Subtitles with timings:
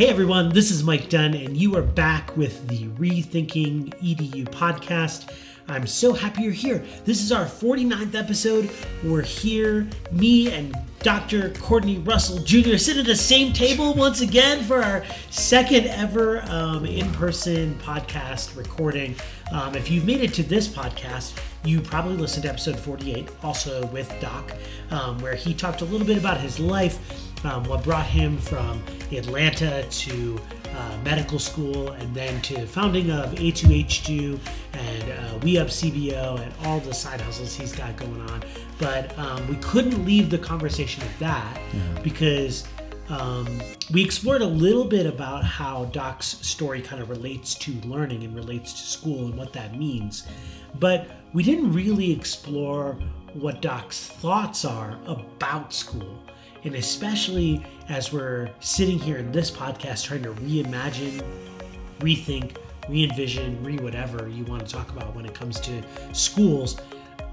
[0.00, 5.30] Hey everyone, this is Mike Dunn, and you are back with the Rethinking EDU podcast.
[5.68, 6.82] I'm so happy you're here.
[7.04, 8.70] This is our 49th episode.
[9.04, 11.50] We're here, me and Dr.
[11.50, 12.78] Courtney Russell Jr.
[12.78, 18.56] sit at the same table once again for our second ever um, in person podcast
[18.56, 19.14] recording.
[19.52, 23.84] Um, if you've made it to this podcast, you probably listened to episode 48, also
[23.88, 24.54] with Doc,
[24.90, 28.82] um, where he talked a little bit about his life um, what brought him from
[29.12, 30.40] Atlanta to
[30.74, 34.38] uh, medical school and then to founding of A2H2
[34.72, 38.42] and uh, We Up CBO and all the side hustles he's got going on.
[38.78, 41.58] But um, we couldn't leave the conversation at that
[42.02, 42.66] because
[43.08, 43.60] um,
[43.92, 48.34] we explored a little bit about how Doc's story kind of relates to learning and
[48.36, 50.26] relates to school and what that means.
[50.78, 52.96] But we didn't really explore
[53.34, 56.18] what Doc's thoughts are about school
[56.64, 61.24] and especially as we're sitting here in this podcast trying to reimagine,
[62.00, 62.56] rethink,
[62.88, 66.80] re envision, re whatever you want to talk about when it comes to schools,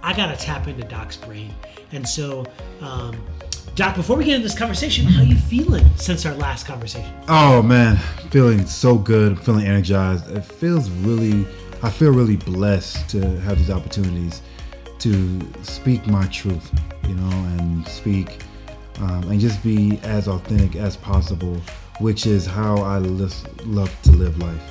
[0.03, 1.53] I got to tap into Doc's brain.
[1.92, 2.45] And so,
[2.81, 3.22] um,
[3.75, 7.14] Doc, before we get into this conversation, how are you feeling since our last conversation?
[7.28, 7.97] Oh man,
[8.31, 9.34] feeling so good.
[9.34, 10.30] I'm feeling energized.
[10.31, 11.45] It feels really.
[11.84, 14.41] I feel really blessed to have these opportunities
[14.97, 16.72] to speak my truth,
[17.08, 18.39] you know, and speak
[19.00, 21.56] um, and just be as authentic as possible,
[22.00, 24.64] which is how I love to live life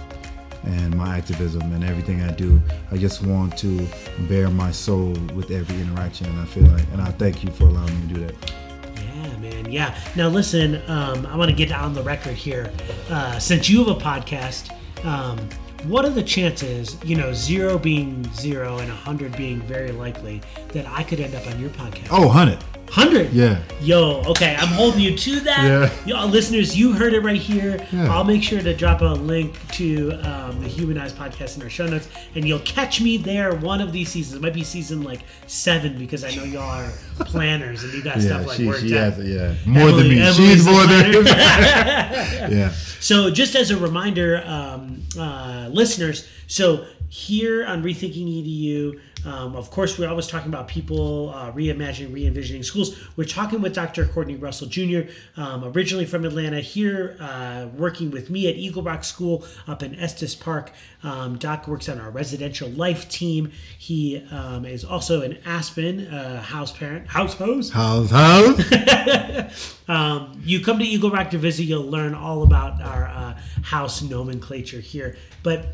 [0.67, 2.61] and my activism and everything I do.
[2.91, 3.87] I just want to
[4.29, 7.65] bear my soul with every interaction, and I feel like, and I thank you for
[7.65, 8.53] allowing me to do that.
[8.97, 9.71] Yeah, man.
[9.71, 9.99] Yeah.
[10.17, 12.73] Now, listen, um, I want to get on the record here.
[13.09, 14.73] Uh, since you have a podcast,
[15.05, 15.39] um,
[15.85, 20.41] what are the chances, you know, zero being zero and a 100 being very likely,
[20.73, 22.09] that I could end up on your podcast?
[22.11, 22.59] Oh, 100.
[22.91, 23.33] Hundred.
[23.33, 23.63] Yeah.
[23.81, 25.65] Yo, okay, I'm holding you to that.
[25.65, 26.05] Yeah.
[26.07, 27.87] Y'all, listeners, you heard it right here.
[27.93, 28.13] Yeah.
[28.13, 31.87] I'll make sure to drop a link to um, the Humanized podcast in our show
[31.87, 34.37] notes, and you'll catch me there one of these seasons.
[34.37, 38.17] It might be season like seven because I know y'all are planners and you got
[38.21, 39.15] yeah, stuff like she, worked she out.
[39.15, 40.21] Has, yeah, more Emily, than me.
[40.21, 41.13] Emily's She's more than.
[41.27, 42.71] yeah.
[43.01, 49.01] So, just as a reminder, um, uh, listeners, so here on Rethinking EDU.
[49.27, 52.97] Um, of course, we're always talking about people uh, reimagining, re envisioning schools.
[53.17, 54.07] We're talking with Dr.
[54.07, 59.03] Courtney Russell Jr., um, originally from Atlanta, here uh, working with me at Eagle Rock
[59.03, 60.71] School up in Estes Park.
[61.03, 63.51] Um, Doc works on our residential life team.
[63.77, 67.73] He um, is also an Aspen uh, house parent, house host.
[67.73, 69.73] House house.
[69.89, 74.03] Um, you come to Eagle Rock to visit, you'll learn all about our uh, house
[74.03, 75.17] nomenclature here.
[75.45, 75.67] But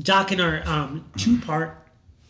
[0.00, 1.85] Doc, in our um, two part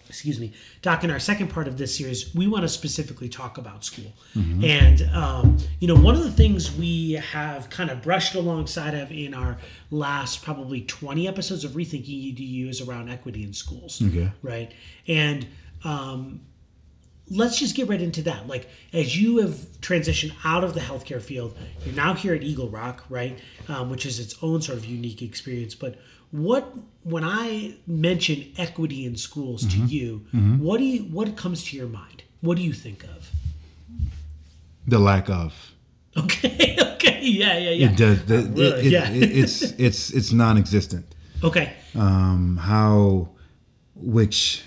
[0.08, 0.52] excuse me,
[0.82, 4.12] Doc, in our second part of this series, we want to specifically talk about school.
[4.34, 4.64] Mm-hmm.
[4.64, 9.10] And, um, you know, one of the things we have kind of brushed alongside of
[9.10, 9.58] in our
[9.90, 14.02] last probably 20 episodes of Rethinking EDU is around equity in schools.
[14.02, 14.30] Okay.
[14.42, 14.72] Right.
[15.06, 15.46] And,
[15.84, 16.40] um,
[17.30, 18.46] let's just get right into that.
[18.46, 22.68] Like, as you have transitioned out of the healthcare field, you're now here at Eagle
[22.68, 23.38] Rock, right?
[23.68, 25.74] Um, which is its own sort of unique experience.
[25.74, 25.98] But
[26.30, 26.72] what
[27.08, 29.86] when I mention equity in schools mm-hmm.
[29.86, 30.58] to you, mm-hmm.
[30.58, 32.24] what do you what comes to your mind?
[32.40, 33.30] What do you think of?
[34.86, 35.54] The lack of.
[36.16, 36.76] Okay.
[36.96, 37.20] Okay.
[37.20, 37.58] Yeah.
[37.58, 37.70] Yeah.
[37.70, 37.90] Yeah.
[37.90, 38.24] It does.
[38.24, 38.62] The, really?
[38.62, 39.10] it, it, yeah.
[39.10, 41.14] It, it's it's it's non-existent.
[41.44, 41.74] Okay.
[41.94, 43.28] Um, how,
[43.94, 44.64] which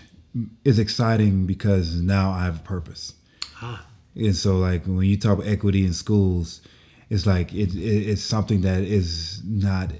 [0.63, 3.13] is exciting because now I have a purpose.
[3.61, 3.83] Ah.
[4.15, 6.61] And so, like when you talk about equity in schools,
[7.09, 9.91] it's like it, it's something that is not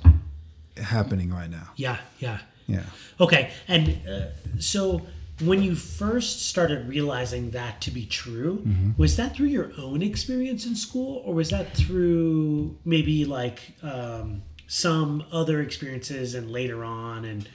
[0.80, 1.70] happening right now.
[1.76, 2.40] Yeah, yeah.
[2.68, 2.84] Yeah.
[3.20, 3.52] Okay.
[3.68, 5.02] And uh, so
[5.42, 8.92] when you first started realizing that to be true, mm-hmm.
[8.98, 14.44] was that through your own experience in school or was that through maybe like um,
[14.68, 17.50] some other experiences and later on and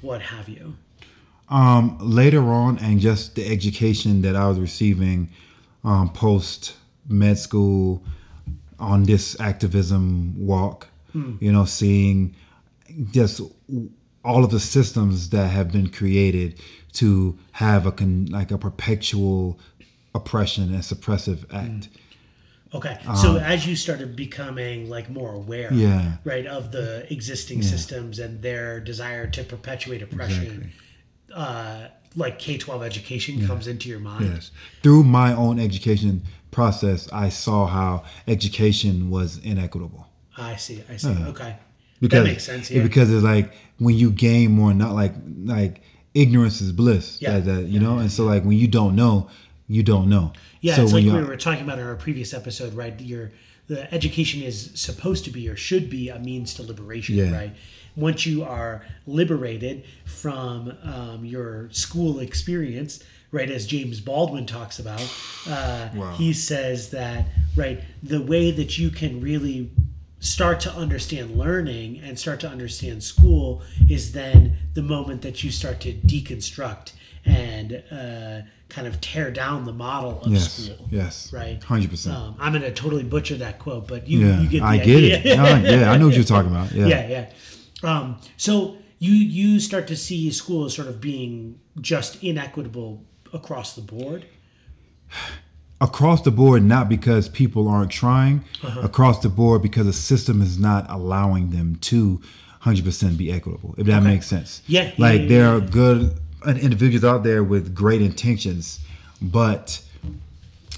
[0.00, 0.74] what have you?
[1.48, 5.30] Um, later on, and just the education that I was receiving
[5.82, 6.76] um, post
[7.08, 8.04] med school
[8.78, 11.40] on this activism walk, mm.
[11.42, 12.36] you know, seeing
[13.10, 13.40] just
[14.24, 16.60] all of the systems that have been created
[16.92, 19.58] to have a con, like a perpetual
[20.14, 21.88] oppression and suppressive act.
[22.72, 27.62] Okay, so um, as you started becoming like more aware, yeah, right, of the existing
[27.62, 27.68] yeah.
[27.68, 30.72] systems and their desire to perpetuate oppression, exactly.
[31.34, 33.46] uh, like K twelve education yeah.
[33.48, 34.34] comes into your mind.
[34.34, 34.52] Yes,
[34.84, 36.22] through my own education
[36.52, 40.06] process, I saw how education was inequitable.
[40.36, 40.84] I see.
[40.88, 41.08] I see.
[41.08, 41.56] Okay
[42.00, 42.70] because that makes sense.
[42.70, 42.82] Yeah.
[42.82, 45.14] Because it's like when you gain more, not like
[45.44, 45.82] like
[46.14, 47.20] ignorance is bliss.
[47.20, 47.38] Yeah.
[47.38, 47.86] That, that you yeah.
[47.86, 49.28] know, and so like when you don't know,
[49.68, 50.32] you don't know.
[50.60, 52.98] Yeah, so it's like we were talking about in our previous episode, right?
[53.00, 53.30] Your
[53.68, 57.32] the education is supposed to be or should be a means to liberation, Yeah.
[57.32, 57.52] right?
[57.94, 65.00] Once you are liberated from um, your school experience, right, as James Baldwin talks about,
[65.48, 66.14] uh, Wow.
[66.16, 69.70] he says that right the way that you can really
[70.20, 75.50] start to understand learning and start to understand school is then the moment that you
[75.50, 76.92] start to deconstruct
[77.24, 80.52] and uh, kind of tear down the model of Yes.
[80.52, 80.86] school.
[80.90, 81.32] Yes.
[81.32, 81.58] Right.
[81.60, 82.12] 100%.
[82.14, 84.40] Um, I'm going to totally butcher that quote, but you, yeah.
[84.40, 85.22] you get the I idea.
[85.22, 85.36] get it.
[85.36, 86.70] No, yeah, I know what you're talking about.
[86.72, 86.86] Yeah.
[86.86, 87.30] yeah, yeah.
[87.82, 93.02] Um, so you you start to see school as sort of being just inequitable
[93.32, 94.26] across the board.
[95.80, 98.80] across the board, not because people aren't trying, Uh-huh.
[98.80, 102.20] across the board because the system is not allowing them to
[102.62, 104.60] 100% be equitable, if that makes sense.
[104.66, 105.54] Yeah, Like yeah, there yeah.
[105.56, 108.80] are good individuals out there with great intentions,
[109.22, 109.80] but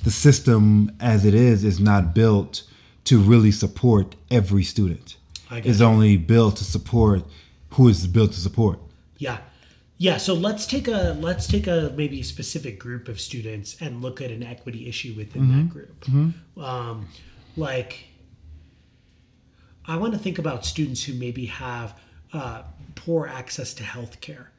[0.04, 2.62] the system as it is is not built
[3.04, 5.16] to really support every student.
[5.50, 5.86] It's you.
[5.86, 7.24] only built to support
[7.70, 8.78] who is built to support.
[9.18, 9.38] Yeah.
[10.02, 14.20] Yeah, so let's take a let's take a maybe specific group of students and look
[14.20, 16.04] at an equity issue within that group.
[16.58, 17.06] Um,
[17.56, 18.06] like,
[19.86, 21.96] I want to think about students who maybe have
[22.32, 22.62] uh,
[22.96, 24.50] poor access to health care.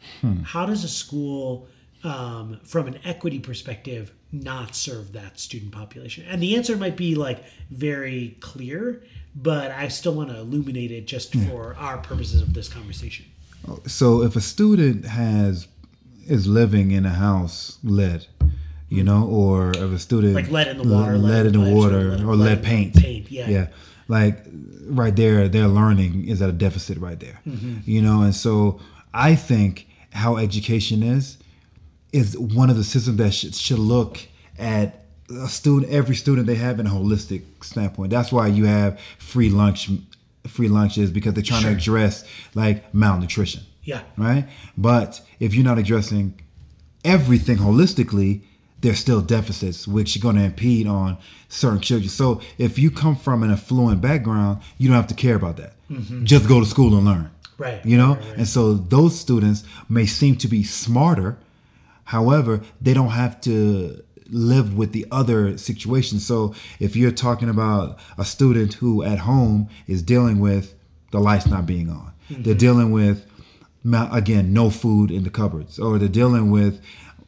[0.44, 1.68] How does a school,
[2.06, 6.24] um, from an equity perspective, not serve that student population?
[6.26, 9.04] And the answer might be like very clear,
[9.36, 13.26] but I still want to illuminate it just for our purposes of this conversation.
[13.88, 15.68] So if a student has
[16.28, 18.26] is living in a house lead,
[18.90, 21.74] you know, or if a student Like lead in the water, lead lead, in the
[21.74, 23.50] water, lead- or lead lead, paint, paint, yeah.
[23.50, 23.68] yeah,
[24.08, 24.46] like
[24.88, 27.80] right there, their learning is at a deficit right there, Mm-hmm.
[27.86, 28.80] you know, and so
[29.14, 31.38] I think how education is
[32.12, 34.20] is one of the systems that should, should look
[34.60, 38.12] at a student, every student they have in a holistic standpoint.
[38.12, 39.90] That's why you have free lunch,
[40.48, 41.72] free lunches because they're trying Sure.
[41.72, 42.24] to address
[42.54, 44.02] like malnutrition Yeah.
[44.18, 44.48] right?
[44.78, 46.34] But if you're not addressing
[47.06, 48.42] everything holistically,
[48.82, 51.18] there's still deficits which are going to impede on
[51.48, 52.10] certain children.
[52.10, 55.74] So if you come from an affluent background, you don't have to care about that.
[55.90, 56.26] Mm-hmm.
[56.26, 57.30] Just go to school and learn.
[57.58, 58.16] Right, You know?
[58.16, 58.38] right, right.
[58.40, 61.38] And so those students may seem to be smarter.
[62.06, 64.04] However, they don't have to
[64.34, 66.26] live with the other situations.
[66.26, 70.76] So if you're talking about a student who at home is dealing with
[71.12, 73.26] the lights not being on, they're dealing with
[73.86, 76.82] again no food in the cupboards, or they're dealing with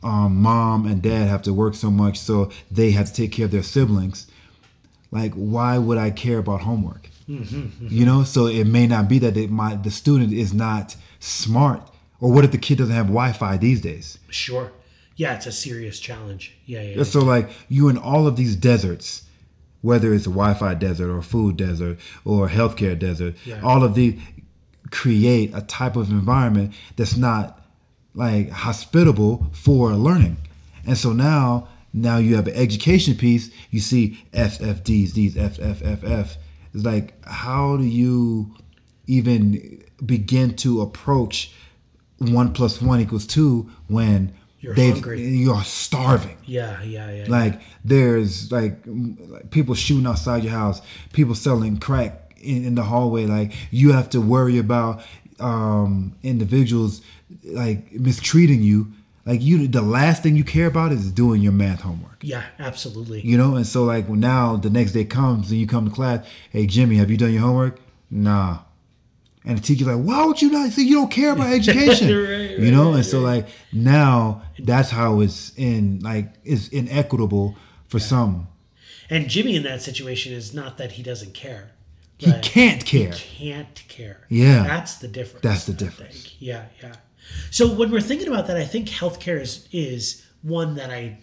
[0.04, 3.46] um, mom and dad have to work so much, so they have to take care
[3.46, 4.28] of their siblings.
[5.12, 7.10] Like, why would I care about homework?
[7.28, 11.82] You know, so it may not be that it, my the student is not smart,
[12.20, 14.20] or what if the kid doesn't have Wi-Fi these days?
[14.30, 14.72] Sure.
[15.16, 16.56] Yeah, it's a serious challenge.
[16.66, 16.98] Yeah, yeah.
[16.98, 17.04] yeah.
[17.04, 19.24] So like you in all of these deserts,
[19.82, 23.62] whether it's a Wi-Fi desert or food desert or healthcare desert, Yeah.
[23.64, 24.20] all of these
[24.92, 27.62] create a type of environment that's not
[28.14, 30.38] like hospitable for learning.
[30.86, 36.36] And so now now you have an education piece, you see FFDs, these FFFF.
[36.74, 38.54] It's like how do you
[39.08, 41.54] even begin to approach
[42.18, 44.34] one plus one equals two when
[44.66, 45.22] You're they've hungry.
[45.22, 46.38] you're starving.
[46.46, 47.26] yeah, yeah, yeah.
[47.28, 50.82] Like there's like, like people shooting outside your house,
[51.14, 53.28] people selling crack in, in the hallway.
[53.28, 55.04] Like you have to worry about
[55.40, 57.02] um, individuals
[57.44, 58.92] like mistreating you.
[59.24, 62.18] Like you, the last thing you care about is doing your math homework.
[62.22, 63.22] yeah, absolutely.
[63.22, 66.26] You know, and so like now the next day comes and you come to class.
[66.50, 67.80] Hey Jimmy, have you done your homework?
[68.10, 68.60] Nah.
[69.46, 70.76] And the teacher's like, why would you not?
[70.78, 72.08] You don't care about education.
[72.08, 77.56] Right, you know, right, and so like now that's how it's in like it's inequitable
[77.88, 78.48] for some.
[79.10, 81.72] And Jimmy in that situation is not that he doesn't care.
[82.18, 83.12] He can't care.
[83.12, 84.26] He can't care.
[84.30, 84.64] Yeah.
[84.64, 85.44] That's the difference.
[85.44, 86.36] That's the I difference.
[86.40, 86.96] Yeah, yeah.
[87.52, 91.18] So when we're thinking about that, I think healthcare is is one that I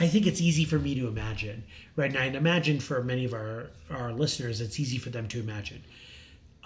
[0.00, 1.64] I think it's easy for me to imagine.
[1.96, 5.40] Right now, and imagine for many of our, our listeners, it's easy for them to
[5.40, 5.82] imagine.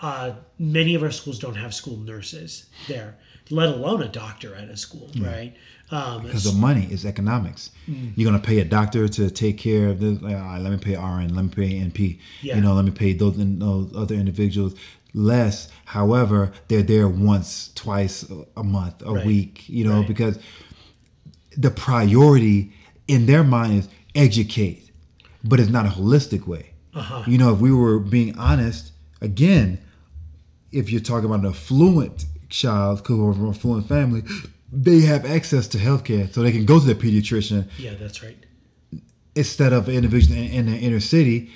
[0.03, 3.17] Uh, many of our schools don't have school nurses there,
[3.51, 5.55] let alone a doctor at a school, right?
[5.93, 7.71] Um, Because the money is economics.
[7.89, 8.13] Mm.
[8.17, 10.21] You're gonna pay a doctor to take care of this.
[10.21, 12.19] Like, all right, let me pay RN, let me pay NP.
[12.41, 12.57] Yeah.
[12.57, 14.75] You know, let me pay those, those other individuals
[15.15, 15.69] less.
[15.85, 18.25] However, they're there once, twice
[18.57, 19.27] a month, a Right.
[19.27, 19.69] week.
[19.69, 20.09] You know, Right.
[20.09, 20.39] because
[21.57, 22.73] the priority
[23.07, 24.91] in their mind is educate,
[25.45, 26.71] but it's not a holistic way.
[26.95, 27.23] Uh-huh.
[27.27, 29.79] You know, if we were being honest, again,
[30.73, 34.23] if you're talking about an affluent child from an affluent family,
[34.73, 38.37] they have access to healthcare, so they can go to the pediatrician yeah, that's right.
[39.35, 41.51] instead of an individual in, in the inner city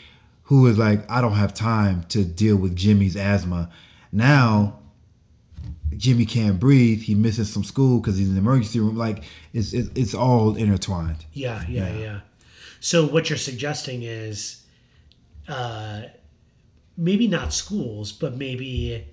[0.44, 3.70] who is like, I don't have time to deal with Jimmy's asthma.
[4.12, 4.78] Now,
[5.96, 7.02] Jimmy can't breathe.
[7.02, 8.96] He misses some school because he's in the emergency room.
[8.96, 11.24] Like it's it's, it's all intertwined.
[11.32, 12.20] Yeah, yeah, yeah,
[12.80, 14.62] So what you're suggesting is,
[15.48, 16.02] uh,
[16.96, 19.04] maybe not schools, but maybe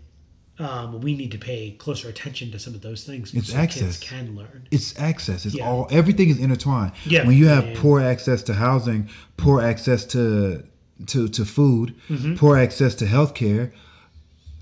[0.60, 3.34] um, we need to pay closer attention to some of those things.
[3.34, 3.98] It's so access.
[3.98, 4.68] Kids can learn.
[4.72, 5.46] It's access.
[5.46, 5.68] It's Yeah.
[5.68, 6.92] all everything is intertwined.
[7.06, 7.26] Yeah.
[7.26, 7.74] When you have yeah.
[7.78, 10.64] poor access to housing, poor access to
[11.08, 12.36] to to food, Mm-hmm.
[12.36, 13.72] poor access to healthcare,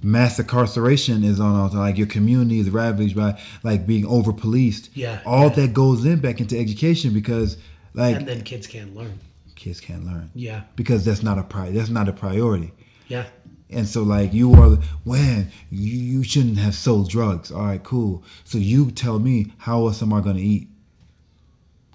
[0.02, 4.90] mass incarceration is on all like your community is ravaged by like being over policed.
[4.96, 5.56] Yeah, All yeah.
[5.56, 7.58] that goes in back into education because
[7.94, 9.20] like and then kids can't learn.
[9.56, 10.32] kids can't learn.
[10.34, 12.72] Yeah, Because that's not a pri that's not a priority.
[13.12, 13.26] Yeah,
[13.70, 17.52] And so like you are when you, you shouldn't have sold drugs.
[17.52, 18.24] All right, cool.
[18.44, 20.68] So you tell me how else am I gonna eat?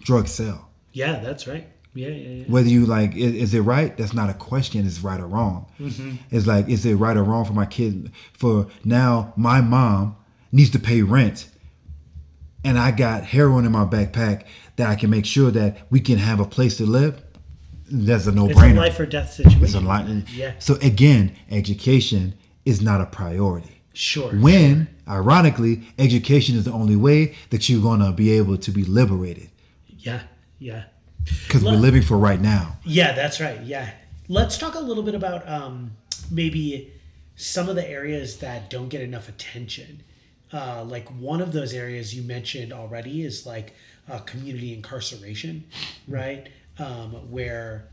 [0.03, 0.71] Drugs sell.
[0.93, 1.19] yeah.
[1.21, 1.67] That's right.
[1.95, 2.45] Yeah, yeah, yeah.
[2.47, 3.97] Whether you like is, is it right?
[3.97, 4.87] That's not a question.
[4.87, 5.67] It's right or wrong.
[5.81, 6.17] Mm-hmm.
[6.31, 8.13] It's like is it right or wrong for my kid?
[8.35, 10.17] For now, my mom
[10.53, 11.49] needs to pay rent,
[12.63, 14.45] and I got heroin in my backpack
[14.77, 17.23] that I can make sure that we can have a place to live.
[17.91, 18.51] That's a no brainer.
[18.71, 19.65] It's a life or death situation.
[19.65, 20.07] It's a lot.
[20.35, 23.81] Yeah, So again, education is not a priority.
[23.93, 24.33] sure.
[24.33, 29.51] When, ironically, education is the only way that you're gonna be able to be liberated
[29.99, 30.23] Yeah,
[30.59, 30.85] yeah.
[31.47, 32.77] because we're living for right now.
[32.85, 33.61] Yeah, that's right.
[33.63, 33.91] Yeah.
[34.29, 35.93] Let's talk a little bit about um,
[36.31, 36.93] maybe
[37.37, 40.03] some of the areas that don't get enough attention.
[40.53, 43.75] Uh, like one of those areas you mentioned already is like
[44.11, 45.65] uh, community incarceration,
[46.09, 46.49] right?
[46.79, 47.89] Um, where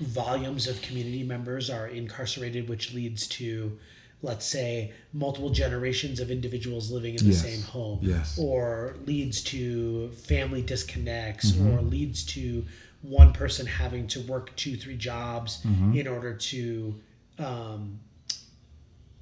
[0.00, 3.78] volumes of community members are incarcerated, which leads to,
[4.22, 7.42] let's say, multiple generations of individuals living in the Yes.
[7.42, 8.38] same home, Yes.
[8.38, 11.66] or leads to family disconnects, Mm-hmm.
[11.70, 12.66] or leads to
[13.02, 15.96] one person having to work two, three jobs Mm-hmm.
[15.96, 16.94] in order to,
[17.38, 18.00] um,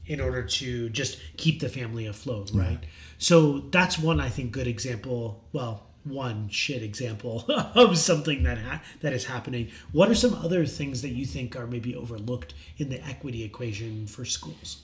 [0.06, 2.80] in order to just keep the family afloat, right?
[3.18, 5.44] So that's one I think good example.
[5.52, 7.44] Well, one shit example
[7.74, 9.70] of something that ha- that is happening.
[9.92, 14.06] What are some other things that you think are maybe overlooked in the equity equation
[14.06, 14.82] for schools?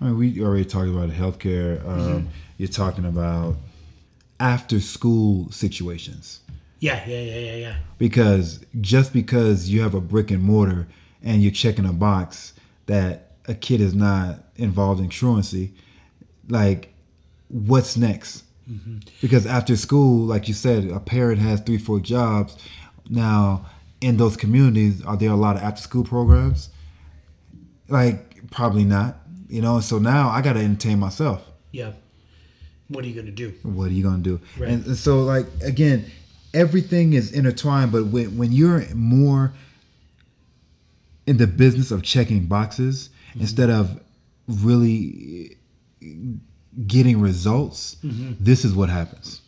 [0.00, 1.80] I mean, we already talked about healthcare.
[1.86, 2.26] Um, Mm-hmm.
[2.58, 3.56] You're talking about
[4.40, 6.40] after school situations
[6.80, 7.76] Yeah, yeah, yeah, yeah, yeah.
[7.98, 10.86] because just because you have a brick and mortar
[11.22, 12.54] and you're checking a box
[12.86, 15.72] that a kid is not involved in truancy,
[16.48, 16.92] like
[17.48, 18.44] what's next?
[19.20, 22.56] Because after school, like you said, a parent has three, four jobs.
[23.08, 23.66] Now,
[24.00, 26.70] in those communities, are there a lot of after school programs?
[27.88, 29.18] Like, probably not.
[29.48, 31.44] You know, so now I got to entertain myself.
[31.70, 31.92] Yeah.
[32.88, 33.52] What are you going to do?
[33.62, 34.40] What are you gonna do?
[34.58, 34.70] Right.
[34.70, 36.06] And, and so, like again,
[36.54, 37.90] everything is intertwined.
[37.92, 39.52] But when when you're more
[41.26, 43.40] in the business of checking boxes mm-hmm.
[43.40, 44.00] instead of
[44.46, 45.56] really
[46.86, 48.32] getting results, mm-hmm.
[48.38, 49.40] this is what happens.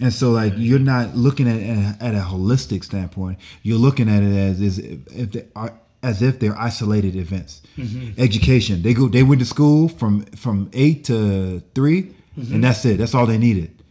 [0.00, 3.38] And so, like, you're not looking at it at a holistic standpoint.
[3.62, 7.62] You're looking at it as is if they are as if they're isolated events.
[7.76, 8.20] Mm-hmm.
[8.20, 8.82] Education.
[8.82, 9.08] They go.
[9.08, 12.54] They went to school from from eight to 3 mm-hmm.
[12.54, 12.98] and that's it.
[12.98, 13.82] That's all they needed.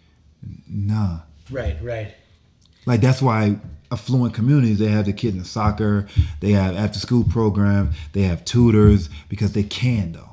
[0.67, 1.19] Nah.
[1.49, 2.13] Right, right.
[2.85, 3.57] Like that's why
[3.91, 6.07] affluent communities they have the kids in soccer,
[6.39, 10.30] they have after school programs, they have tutors because they can though.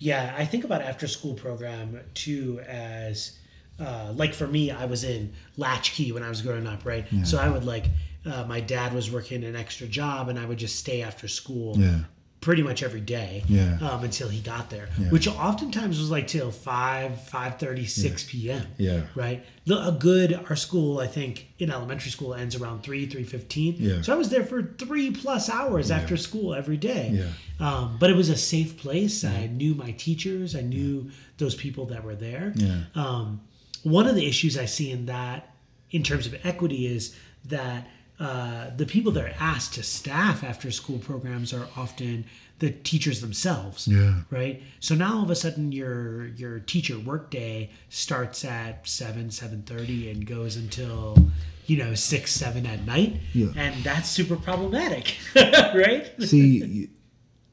[0.00, 3.38] Yeah, I think about after school program too as
[3.78, 7.06] uh, like for me, I was in latchkey when I was growing up, right?
[7.24, 7.84] So I would like
[8.26, 11.76] uh, my dad was working an extra job, and I would just stay after school.
[11.78, 12.00] Yeah.
[12.40, 13.76] Pretty much every day, Yeah.
[13.82, 18.66] um, until he got there, which oftentimes was like till five, five thirty, six p.m.
[18.78, 19.02] Yeah.
[19.14, 19.44] right.
[19.66, 23.74] The- A good our school, I think, in elementary school ends around three, three fifteen.
[23.78, 24.00] Yeah.
[24.00, 27.10] So I was there for three plus hours after school every day.
[27.12, 27.28] Yeah.
[27.68, 29.22] Um, but it was a safe place.
[29.22, 30.56] I knew my teachers.
[30.56, 32.54] I knew those people that were there.
[32.56, 32.84] Yeah.
[32.94, 33.42] Um,
[33.82, 35.54] one of the issues I see in that,
[35.90, 37.86] in terms of equity, is that
[38.20, 42.26] uh, the people that are asked to staff after school programs are often
[42.58, 43.88] the teachers themselves.
[43.88, 44.20] Yeah.
[44.30, 44.62] Right.
[44.78, 50.10] So now all of a sudden your your teacher workday starts at seven seven thirty
[50.10, 51.16] and goes until
[51.64, 53.16] you know six seven at night.
[53.32, 53.52] Yeah.
[53.56, 56.12] And that's super problematic, right?
[56.20, 56.90] See,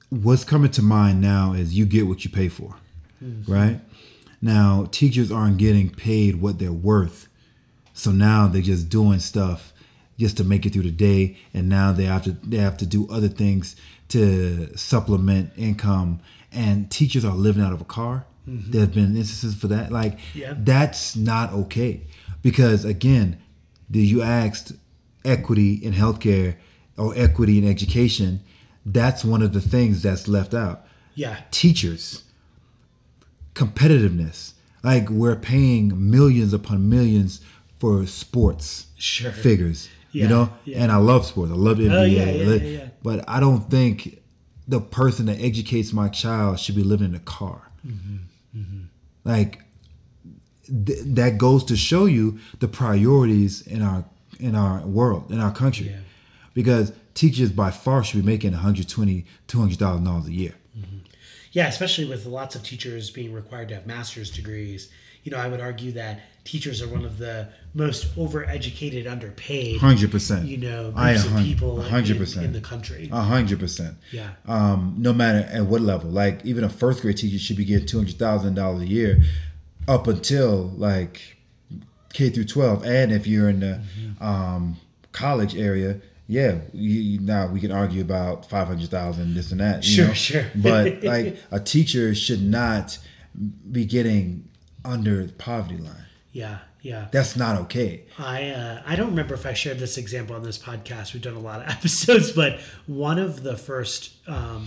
[0.09, 2.75] what's coming to mind now is you get what you pay for,
[3.47, 3.79] right?
[4.41, 7.29] Now, teachers aren't getting paid what they're worth.
[7.93, 9.73] So now they're just doing stuff
[10.17, 12.85] just to make it through the day and now they have to they have to
[12.85, 13.75] do other things
[14.09, 16.19] to supplement income
[16.51, 18.25] and teachers are living out of a car.
[18.49, 18.71] Mm-hmm.
[18.71, 19.91] There have been instances for that.
[19.91, 20.53] Like Yeah.
[20.57, 22.01] that's not okay.
[22.41, 23.37] Because again,
[23.89, 24.71] the you asked
[25.25, 26.55] equity in healthcare
[26.97, 28.41] or equity in education,
[28.85, 30.85] that's one of the things that's left out.
[31.15, 31.41] Yeah.
[31.51, 32.23] Teachers,
[33.53, 34.53] competitiveness.
[34.83, 37.41] Like we're paying millions upon millions
[37.79, 39.31] for sports Sure.
[39.31, 39.89] figures.
[40.17, 40.81] Yeah, you know, yeah.
[40.83, 41.51] and I love sports.
[41.51, 41.93] I love the NBA.
[41.99, 42.03] Oh,
[42.65, 42.87] yeah.
[43.03, 44.21] But I don't think
[44.67, 47.61] the person that educates my child should be living in a car.
[47.85, 48.81] Mm-hmm,
[49.23, 49.61] Like
[50.65, 54.03] th- that goes to show you the priorities in our
[54.39, 55.95] in our world in our country,
[56.53, 60.53] because teachers by far should be making 120 200000 dollars a year.
[61.53, 64.89] Yeah, especially with lots of teachers being required to have master's degrees.
[65.27, 70.09] You know, I would argue that teachers are one of the most overeducated, underpaid, Hundred
[70.09, 70.45] percent.
[70.45, 72.45] you know, groups of people in- hundred in, percent.
[72.45, 73.09] in the country.
[73.11, 73.97] A hundred percent.
[74.13, 74.29] Yeah.
[74.47, 77.85] Um, no matter at what level, like even a first grade teacher should be getting
[77.85, 79.21] two hundred thousand dollars a year,
[79.85, 81.35] up until like
[82.13, 84.23] K through twelve, and if you're in the Mm-hmm.
[84.23, 84.77] um,
[85.11, 89.59] college area, yeah, you, you- now we can argue about five hundred thousand, this and
[89.59, 89.85] that.
[89.85, 90.13] you Sure, know?
[90.13, 90.45] sure.
[90.55, 92.97] But like a teacher should not
[93.69, 94.45] be getting
[94.87, 96.05] under the poverty line.
[96.31, 97.07] Yeah, yeah.
[97.11, 98.03] That's not okay.
[98.19, 101.13] I uh, I don't remember if I shared this example on this podcast.
[101.13, 104.65] We've done a lot of episodes, but one of the first um,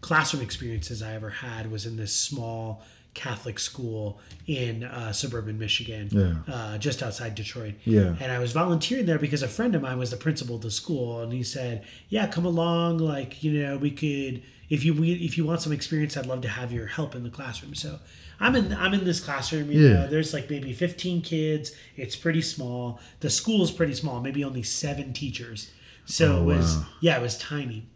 [0.00, 2.82] classroom experiences I ever had was in this small
[3.14, 4.18] Catholic school
[4.48, 6.52] in uh, suburban Michigan, Yeah.
[6.52, 7.74] uh, just outside Detroit.
[7.84, 8.16] Yeah.
[8.20, 10.70] And I was volunteering there because a friend of mine was the principal of the
[10.70, 12.98] school, and he said, "Yeah, come along.
[12.98, 16.40] Like, you know, we could if you we, if you want some experience, I'd love
[16.42, 18.00] to have your help in the classroom." So
[18.40, 19.70] I'm in I'm in this classroom.
[19.70, 19.92] You Yeah.
[19.94, 21.72] know, there's like maybe 15 kids.
[21.96, 23.00] It's pretty small.
[23.20, 24.20] The school is pretty small.
[24.20, 25.70] Maybe only seven teachers.
[26.06, 26.86] So Oh, it was wow.
[27.00, 27.86] yeah, it was tiny,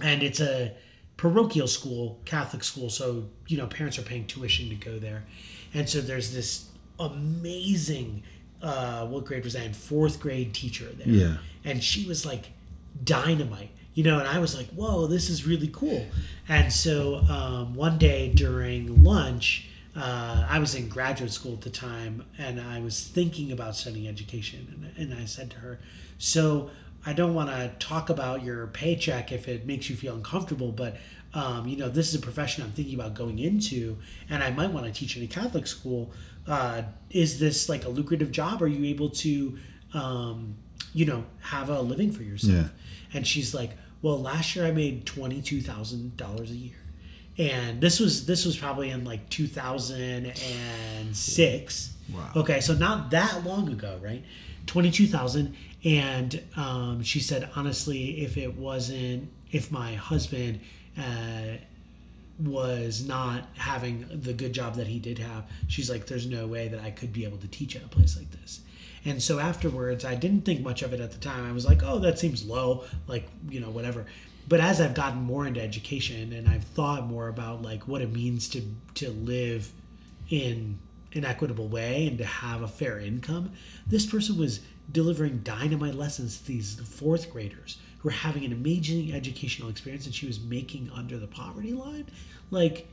[0.00, 0.72] and it's a
[1.16, 2.90] parochial school, Catholic school.
[2.90, 5.24] So you know, parents are paying tuition to go there,
[5.74, 6.66] and so there's this
[6.98, 8.22] amazing.
[8.60, 9.72] Uh, what grade was I in?
[9.72, 11.06] Fourth grade teacher there.
[11.08, 11.36] Yeah.
[11.64, 12.46] and she was like
[13.04, 16.06] dynamite you know and i was like whoa this is really cool
[16.48, 21.70] and so um, one day during lunch uh, i was in graduate school at the
[21.70, 25.80] time and i was thinking about studying education and, and i said to her
[26.16, 26.70] so
[27.06, 30.96] i don't want to talk about your paycheck if it makes you feel uncomfortable but
[31.34, 33.96] um, you know this is a profession i'm thinking about going into
[34.30, 36.12] and i might want to teach in a catholic school
[36.46, 39.58] uh, is this like a lucrative job are you able to
[39.92, 40.54] um,
[40.92, 42.54] you know, have a living for yourself.
[42.54, 43.16] Yeah.
[43.16, 43.70] And she's like,
[44.02, 46.76] well, last year I made twenty two thousand dollars a year,
[47.36, 51.94] and this was this was probably in like two thousand and six.
[52.12, 52.30] Wow.
[52.36, 54.22] Okay, so not that long ago, right?
[54.66, 60.60] Twenty two thousand, and um, she said honestly, if it wasn't, if my husband.
[60.96, 61.58] Uh,
[62.40, 66.68] was not having the good job that he did have, she's like, there's no way
[66.68, 68.60] that I could be able to teach at a place like this.
[69.04, 71.48] And so afterwards, I didn't think much of it at the time.
[71.48, 74.06] I was like, oh, that seems low, like, you know, whatever.
[74.48, 78.12] But as I've gotten more into education and I've thought more about like what it
[78.12, 78.62] means to
[78.94, 79.70] to live
[80.30, 80.78] in
[81.14, 83.52] an equitable way and to have a fair income,
[83.86, 89.12] this person was delivering dynamite lessons to these fourth graders who were having an amazing
[89.12, 92.06] educational experience and she was making under the poverty line.
[92.50, 92.88] Like,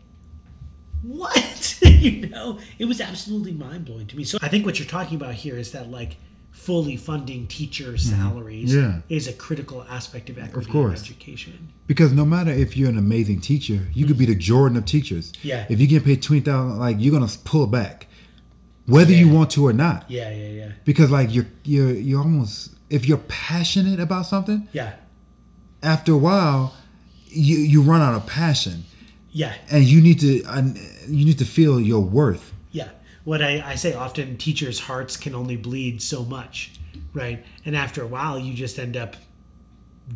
[1.04, 1.80] what?
[2.06, 4.24] you know, it was absolutely mind blowing to me.
[4.24, 6.18] So I think what you're talking about here is that like
[6.52, 7.98] fully funding teacher mm-hmm.
[7.98, 9.02] salaries Yeah.
[9.10, 11.02] is a critical aspect of equity in course.
[11.04, 11.70] education.
[11.86, 14.40] Because no matter if you're an amazing teacher, you could be the mm-hmm.
[14.40, 15.34] Jordan of teachers.
[15.44, 15.66] Yeah.
[15.70, 18.08] If you get paid twenty thousand, like you're gonna pull back,
[18.86, 20.06] whether you want to or not.
[20.10, 20.72] Yeah, yeah, yeah.
[20.86, 24.94] Because like you're you're you're almost if you're passionate about something, Yeah.
[25.84, 26.74] after a while,
[27.28, 28.86] you you run out of passion,
[29.36, 29.54] Yeah.
[29.70, 32.54] and you need to and you need to feel your worth.
[32.72, 32.90] Yeah.
[33.26, 36.72] What I, I say often, teachers' hearts can only bleed so much,
[37.14, 37.44] right?
[37.66, 39.18] And after a while, you just end up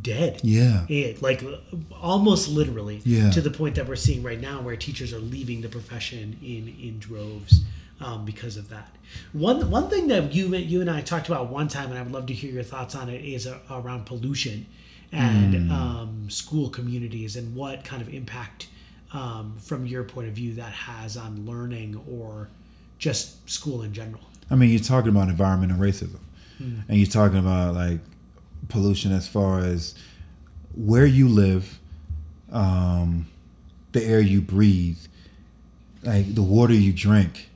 [0.02, 0.40] dead.
[0.44, 0.86] Yeah.
[0.88, 1.44] It, like
[1.92, 3.30] almost literally Yeah.
[3.32, 6.74] to the point that we're seeing right now where teachers are leaving the profession in,
[6.80, 7.64] in droves
[8.00, 8.96] um, because of that.
[9.34, 12.12] One, one thing that you, you and I talked about one time, and I would
[12.14, 14.66] love to hear your thoughts on it, is uh, around pollution
[15.12, 18.68] and um, school communities and what kind of impact,
[19.12, 22.50] um, from your point of view, that has on learning or
[22.98, 24.22] just school in general.
[24.50, 26.20] I mean, you're talking about environmental racism,
[26.88, 28.00] and you're talking about like
[28.68, 29.96] pollution as far as
[30.76, 31.80] where you live,
[32.52, 33.28] um,
[33.92, 35.00] the air you breathe,
[36.04, 37.50] like the water you drink,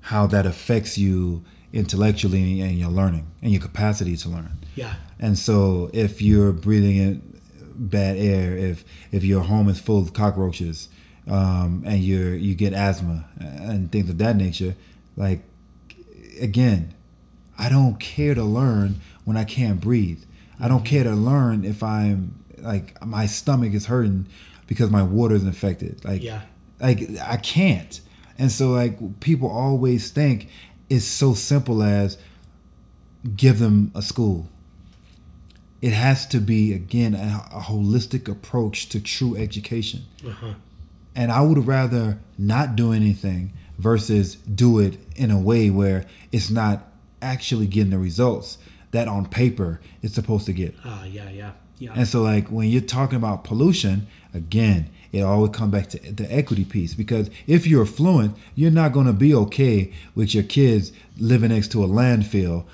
[0.00, 4.58] how that affects you intellectually and your learning and your capacity to learn.
[4.74, 4.94] Yeah.
[5.18, 7.29] And so, if you're breathing in
[7.80, 10.88] bad air, if if your home is full of cockroaches,
[11.26, 14.74] um, and you're you get asthma and things of that nature,
[15.16, 15.42] like
[16.40, 16.94] again,
[17.58, 20.22] I don't care to learn when I can't breathe.
[20.58, 24.26] I don't care to learn if I'm like my stomach is hurting
[24.66, 26.04] because my water is infected.
[26.04, 26.42] Like Yeah.
[26.80, 28.00] like I can't.
[28.38, 30.48] And so like people always think
[30.88, 32.18] it's so simple as
[33.36, 34.48] give them a school.
[35.80, 40.02] It has to be again a, a holistic approach to true education.
[40.26, 40.54] Uh-huh.
[41.14, 46.50] And I would rather not do anything versus do it in a way where it's
[46.50, 46.86] not
[47.22, 48.58] actually getting the results
[48.92, 50.74] that on paper it's supposed to get.
[50.84, 51.92] Ah, yeah, yeah, yeah.
[51.94, 56.32] And so, like when you're talking about pollution, again, it always comes back to the
[56.32, 60.92] equity piece because if you're affluent, you're not going to be okay with your kids
[61.18, 62.64] living next to a landfill,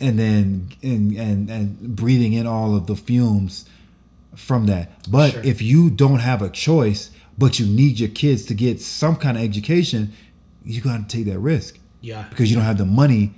[0.00, 3.64] and then and, and and breathing in all of the fumes
[4.34, 4.90] from that.
[5.10, 5.42] But Sure.
[5.44, 9.36] if you don't have a choice, but you need your kids to get some kind
[9.36, 10.12] of education,
[10.64, 12.26] you got to take that risk yeah.
[12.28, 13.32] because you don't have the money.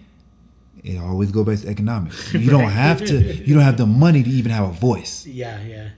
[0.84, 2.32] It always go back to economics.
[2.32, 3.20] You don't have to.
[3.20, 5.26] You don't have the money to even have a voice.
[5.26, 5.88] Yeah, yeah.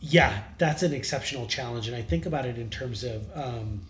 [0.00, 1.88] Yeah, that's an exceptional challenge.
[1.88, 3.80] And I think about it in terms of um,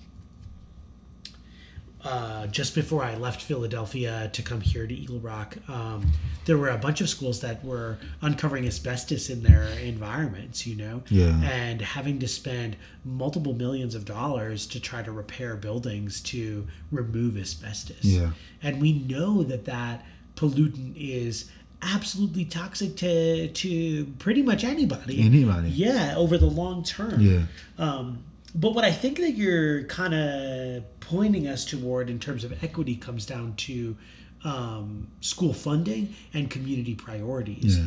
[2.06, 6.06] uh, just before I left Philadelphia to come here to Eagle Rock, um,
[6.44, 11.02] there were a bunch of schools that were uncovering asbestos in their environments, you know?
[11.08, 11.40] Yeah.
[11.42, 17.36] And having to spend multiple millions of dollars to try to repair buildings to remove
[17.36, 18.04] asbestos.
[18.04, 18.30] Yeah.
[18.62, 21.50] And we know that that pollutant is
[21.82, 25.20] absolutely toxic to to pretty much anybody.
[25.22, 25.70] Anybody.
[25.70, 27.20] Yeah, over the long term.
[27.20, 27.42] Yeah.
[27.78, 28.24] Um,
[28.56, 32.96] but what I think that you're kind of pointing us toward in terms of equity
[32.96, 33.96] comes down to
[34.44, 37.78] um, school funding and community priorities.
[37.78, 37.86] Yeah.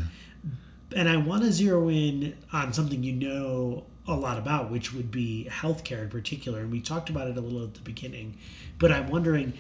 [0.96, 5.12] And I want to zero in on something you know a lot about, which would
[5.12, 6.60] be healthcare in particular.
[6.62, 8.38] And we talked about it a little at the beginning,
[8.80, 9.54] but I'm wondering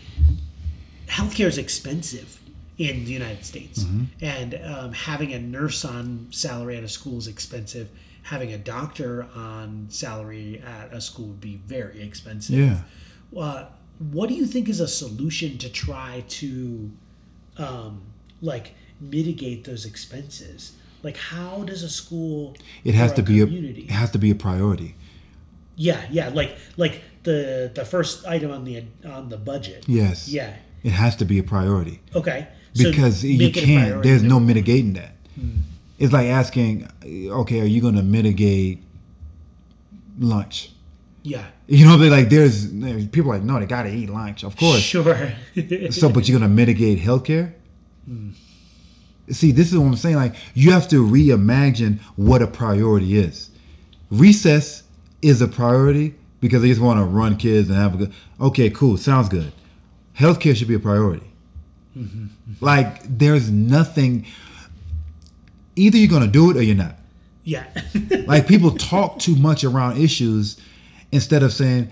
[1.08, 2.40] healthcare is expensive
[2.78, 3.84] in the United States,
[4.22, 7.90] and um, having a nurse on salary at a school is expensive.
[8.24, 12.56] Having a doctor on salary at a school would be very expensive.
[12.56, 12.80] Yeah.
[13.40, 13.66] Uh,
[14.12, 16.92] what do you think is a solution to try to,
[17.58, 18.02] um,
[18.42, 20.74] like, mitigate those expenses?
[21.04, 22.56] Like, how does a school?
[22.84, 23.46] It has to be a.
[23.46, 23.82] community?
[23.84, 24.96] It has to be a priority.
[25.76, 29.86] yeah, yeah, like like the the first item on the on the budget.
[29.88, 30.28] Yes.
[30.28, 30.54] Yeah.
[30.84, 32.48] It has to be a priority Okay.
[32.74, 34.04] So because you it a can't.
[34.04, 35.16] There's no mitigating that.
[36.00, 38.82] It's like asking, okay, are you going to mitigate
[40.18, 40.72] lunch?
[41.22, 41.46] Yeah.
[41.68, 42.68] You know, they like there's
[43.10, 44.80] people like no, they got to eat lunch, of course.
[44.80, 45.34] Sure.
[45.92, 47.54] So, but you're gonna mitigate healthcare.
[48.06, 48.32] Hmm.
[49.30, 50.16] See, this is what I'm saying.
[50.16, 53.52] Like, you have to reimagine what a priority is.
[54.10, 54.84] Recess
[55.22, 58.14] is a priority because they just want to run kids and have a good.
[58.42, 59.52] Okay, cool, sounds good.
[60.18, 61.32] Healthcare should be a priority.
[61.96, 62.26] Mm-hmm.
[62.62, 64.26] Like, there's nothing.
[65.80, 66.96] Either you're gonna do it or you're not.
[67.44, 67.66] yeah.
[68.28, 70.60] Like people talk too much around issues
[71.12, 71.90] instead of saying,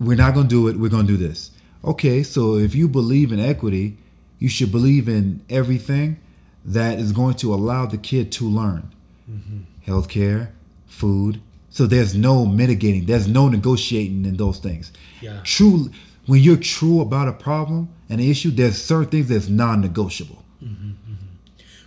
[0.00, 1.50] we're not going to do it, we're going to do this.
[1.84, 3.98] Okay, so if you believe in equity,
[4.38, 6.18] you should believe in everything
[6.64, 8.90] that is going to allow the kid to learn
[9.30, 9.60] mm-hmm.
[9.86, 10.50] healthcare,
[10.86, 11.40] food.
[11.70, 14.92] So there's no mitigating, there's no negotiating in those things.
[15.20, 15.40] Yeah.
[15.44, 15.90] True,
[16.26, 20.42] when you're true about a problem and an issue, there's certain things that's non negotiable.
[20.62, 21.03] Mm-hmm.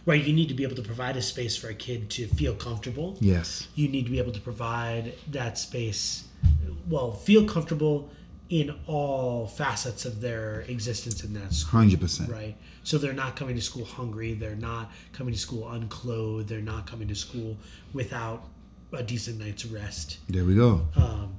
[0.08, 0.24] Right.
[0.24, 3.17] You need to be able to provide a space for a kid to feel comfortable.
[3.20, 3.67] Yes.
[3.76, 6.24] You need to be able to provide that space.
[6.89, 8.10] Well, feel comfortable
[8.50, 11.82] in all facets of their existence in that school.
[11.82, 12.32] 100%.
[12.32, 12.56] Right.
[12.84, 14.34] So they're not coming to school hungry.
[14.34, 16.48] They're not coming to school unclothed.
[16.48, 17.58] They're not coming to school
[17.93, 18.46] without
[18.93, 20.20] a decent night's rest.
[20.30, 20.88] There we go.
[20.96, 21.36] Um,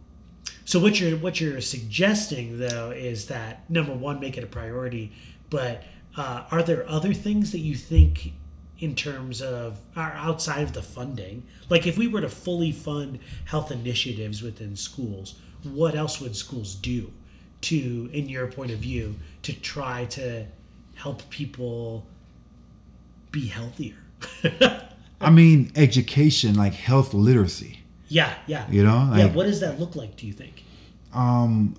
[0.64, 5.12] so what you're what you're suggesting though is that number one, make it a priority.
[5.48, 5.82] But
[6.16, 8.34] uh, are there other things that you think,
[8.78, 13.18] in terms of are outside of the funding, like if we were to fully fund
[13.46, 17.12] health initiatives within schools, what else would schools do
[17.62, 20.46] to, in your point of view, to try to
[20.94, 22.06] help people
[23.32, 23.96] be healthier?
[25.20, 27.80] I mean, education, like health literacy.
[28.06, 28.66] yeah, yeah.
[28.70, 29.26] You know, yeah.
[29.32, 30.16] What does that look like?
[30.16, 30.64] Do you think?
[31.14, 31.74] um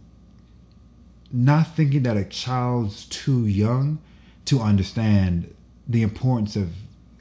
[1.31, 3.99] not thinking that a child's too young
[4.45, 5.53] to understand
[5.87, 6.71] the importance of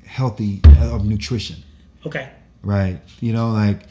[0.09, 1.57] healthy uh, of nutrition
[2.07, 2.31] Okay.
[2.63, 3.83] right you know like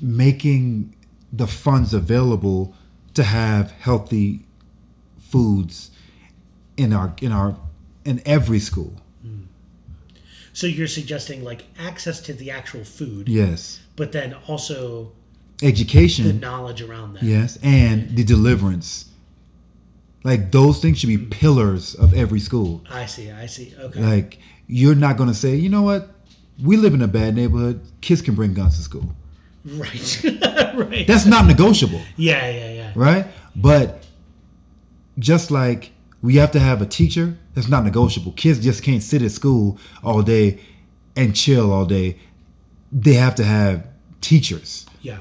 [0.00, 0.94] making
[1.32, 2.74] the funds available
[3.14, 4.46] to have healthy
[5.18, 5.90] foods
[6.76, 7.56] in our in our
[8.04, 9.46] in every school mm.
[10.52, 15.12] So you're suggesting like access to the actual food, yes but then also
[15.58, 17.22] the education knowledge around that.
[17.22, 19.06] yes and the deliverance
[20.24, 21.30] like those things should be mm.
[21.30, 23.30] pillars of every school I see.
[23.30, 23.74] I see.
[23.78, 24.00] Okay.
[24.00, 24.38] Like
[24.70, 26.08] you're not gonna say, you know what,
[26.62, 27.80] we live in a bad neighborhood.
[28.00, 29.14] Kids can bring guns to school.
[29.64, 30.24] Right.
[30.74, 31.06] right.
[31.06, 32.92] That's not negotiable, yeah, yeah, yeah.
[32.94, 33.26] right?
[33.56, 34.04] But
[35.18, 35.90] just like
[36.22, 38.32] we have to have a teacher, that's not negotiable.
[38.32, 40.60] Kids just can't sit at school all day
[41.16, 42.18] and chill all day.
[42.92, 43.86] They have to have
[44.20, 44.86] teachers.
[45.02, 45.18] Yeah.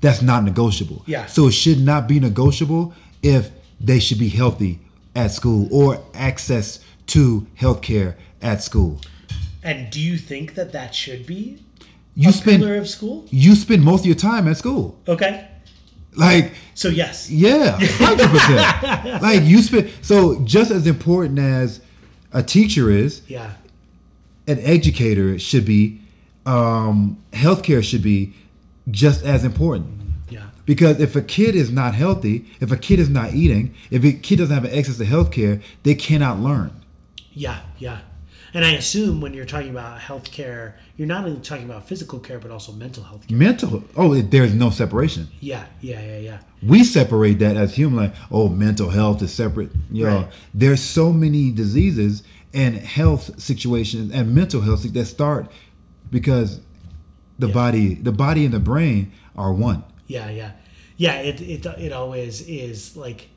[0.00, 1.02] That's not negotiable.
[1.06, 1.26] Yeah.
[1.26, 4.80] So it should not be negotiable if they should be healthy
[5.14, 9.00] at school or access to healthcare at school.
[9.62, 11.58] And do you think that that should be
[12.14, 13.26] You spend pillar of school?
[13.30, 14.98] you spend most of your time at school.
[15.08, 15.48] Okay.
[16.14, 17.30] Like So yes.
[17.30, 19.22] Yeah, hundred percent.
[19.22, 21.80] Like you spend so just as important as
[22.32, 23.52] a teacher is, Yeah.
[24.46, 26.00] an educator should be,
[26.46, 28.34] um, healthcare should be
[28.90, 29.88] just as important.
[30.30, 30.46] Yeah.
[30.66, 34.12] Because if a kid is not healthy, if a kid is not eating, if a
[34.12, 36.70] kid doesn't have access to healthcare, they cannot learn.
[37.32, 37.60] Yeah.
[37.78, 38.00] Yeah.
[38.54, 42.38] And I assume when you're talking about healthcare, you're not only talking about physical care,
[42.38, 43.36] but also mental health care.
[43.36, 45.28] Mental, oh, there's no separation.
[45.40, 45.66] Yeah.
[45.80, 46.00] Yeah.
[46.00, 46.18] Yeah.
[46.18, 46.38] Yeah.
[46.62, 50.32] we separate that as human like oh mental health is separate you know Right.
[50.52, 55.52] there's so many diseases and health situations and mental health that start
[56.10, 56.60] because
[57.38, 57.54] the Yeah.
[57.54, 60.50] body the body and the brain are one Yeah, yeah,
[60.96, 61.20] yeah.
[61.20, 63.28] It it it always is like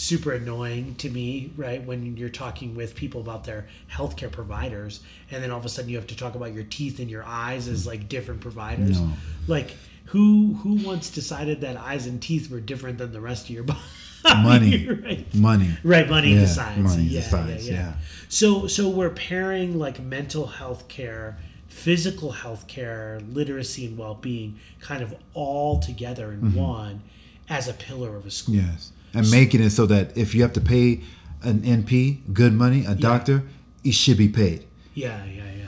[0.00, 1.84] super annoying to me, right?
[1.84, 5.90] When you're talking with people about their healthcare providers, and then all of a sudden
[5.90, 9.00] you have to talk about your teeth and your eyes as like different providers.
[9.00, 9.10] No.
[9.46, 13.50] Like who who once decided that eyes and teeth were different than the rest of
[13.50, 13.80] your body?
[14.24, 14.86] Money.
[15.04, 15.34] right?
[15.34, 16.78] money Right, money Yeah, decides.
[16.78, 17.80] money yeah, decides, yeah, yeah.
[17.80, 17.92] yeah.
[18.28, 21.36] So, so we're pairing like mental health care,
[21.68, 26.58] physical health care, literacy, and well-being, kind of all together in Mm-hmm.
[26.58, 27.02] one,
[27.48, 28.54] as a pillar of a school.
[28.56, 31.00] yes and making it so that if you have to pay
[31.42, 33.42] an np good money a doctor
[33.84, 35.66] it should be paid Yeah, yeah, yeah.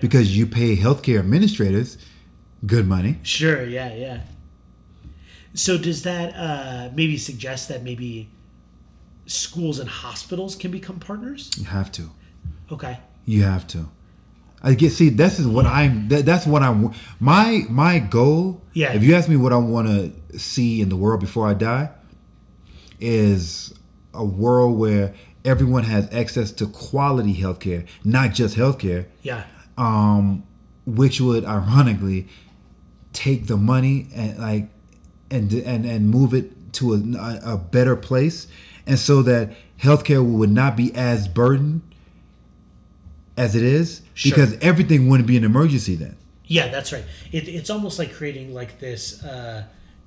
[0.00, 1.98] because you pay healthcare administrators
[2.66, 3.64] good money Sure.
[3.64, 4.20] Yeah, yeah.
[5.54, 8.28] So, does that uh, maybe suggest that maybe
[9.26, 11.50] schools and hospitals can become partners?
[11.56, 12.10] you have to
[12.70, 12.98] Okay.
[13.24, 13.88] You have to.
[14.62, 15.08] I get see.
[15.10, 16.08] This is what I'm.
[16.08, 16.92] That, that's what I'm.
[17.20, 18.62] My my goal.
[18.72, 18.92] Yeah.
[18.92, 21.90] If you ask me what I want to see in the world before I die,
[23.00, 23.74] is
[24.14, 29.44] a world where everyone has access to quality healthcare, not just healthcare, Yeah.
[29.78, 30.42] um,
[30.86, 32.28] which would ironically
[33.12, 34.68] take the money and like
[35.30, 38.46] and and and move it to a, a better place,
[38.86, 41.82] and so that healthcare would not be as burdened
[43.36, 44.30] as it is, Sure.
[44.30, 46.16] because everything wouldn't be an emergency then.
[46.46, 47.04] Yeah, that's right.
[47.32, 49.64] It, it's almost like creating like this uh,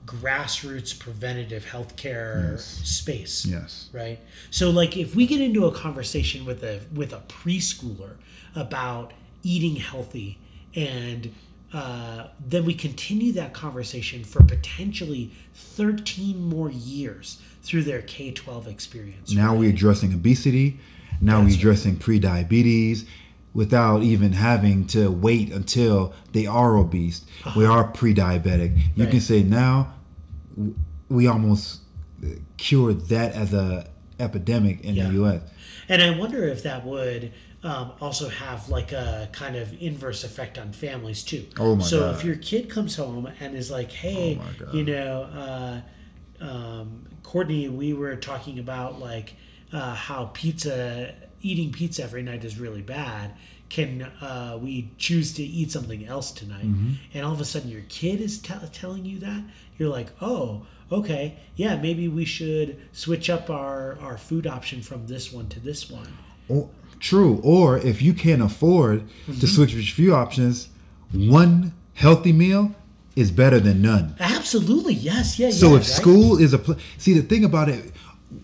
[0.10, 3.46] grassroots preventative healthcare space.
[3.46, 3.90] Yes.
[3.94, 4.20] Right.
[4.52, 8.16] So, like, if we get into a conversation with a with a preschooler
[8.56, 10.38] about eating healthy,
[10.76, 11.34] and
[11.74, 18.68] uh, then we continue that conversation for potentially thirteen more years through their K twelve
[18.68, 19.32] experience.
[19.34, 20.80] Now we're addressing obesity.
[21.22, 21.58] Now That's we're right.
[21.60, 23.06] addressing pre-diabetes
[23.54, 27.26] without even having to wait until they are obese.
[27.58, 28.76] We are pre-diabetic.
[28.78, 29.04] You Uh-huh.
[29.04, 29.12] Right.
[29.12, 29.94] can say now
[31.10, 31.82] we almost
[32.58, 35.08] cured that as a epidemic in Yeah.
[35.08, 35.42] the U.S.
[35.88, 37.32] And I wonder if that would
[37.64, 41.48] um, also have like a kind of inverse effect on families too.
[41.60, 42.16] Oh my so God.
[42.16, 45.82] if your kid comes home and is like, "Hey, Oh you know,
[46.42, 49.36] uh, um, Courtney, we were talking about like
[49.74, 53.34] uh, how pizza, eating pizza every night is really bad."
[53.70, 56.66] Can uh, we choose to eat something else tonight?
[56.66, 56.94] Mm-hmm.
[57.14, 59.44] And all of a sudden, your kid is tell telling you that
[59.78, 65.08] you're like, oh, okay, yeah, maybe we should switch up our our food option from
[65.08, 66.08] this one to this one.
[66.48, 67.40] Or, true.
[67.44, 69.40] Or if you can't afford Mm-hmm.
[69.40, 70.70] to switch between few options,
[71.14, 72.74] one healthy meal
[73.16, 74.16] is better than none.
[74.20, 75.52] Absolutely, yes, yeah.
[75.52, 75.86] So yeah, if right?
[75.86, 77.92] school is a pl- see the thing about it,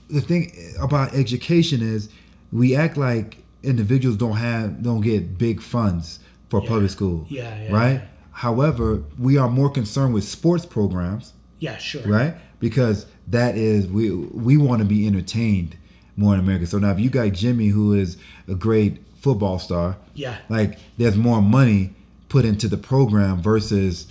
[0.09, 2.09] the thing about education is
[2.51, 6.69] we act like individuals don't have don't get big funds for Yeah.
[6.69, 7.93] public school, Yeah, yeah, right?
[7.93, 8.05] yeah.
[8.31, 12.35] However, we are more concerned with sports programs, yeah, sure, right?
[12.59, 15.75] Because that is we we want to be entertained
[16.17, 16.65] more in America.
[16.67, 21.17] So now if you got Jimmy who is a great football star, yeah, like there's
[21.17, 21.93] more money
[22.29, 24.07] put into the program versus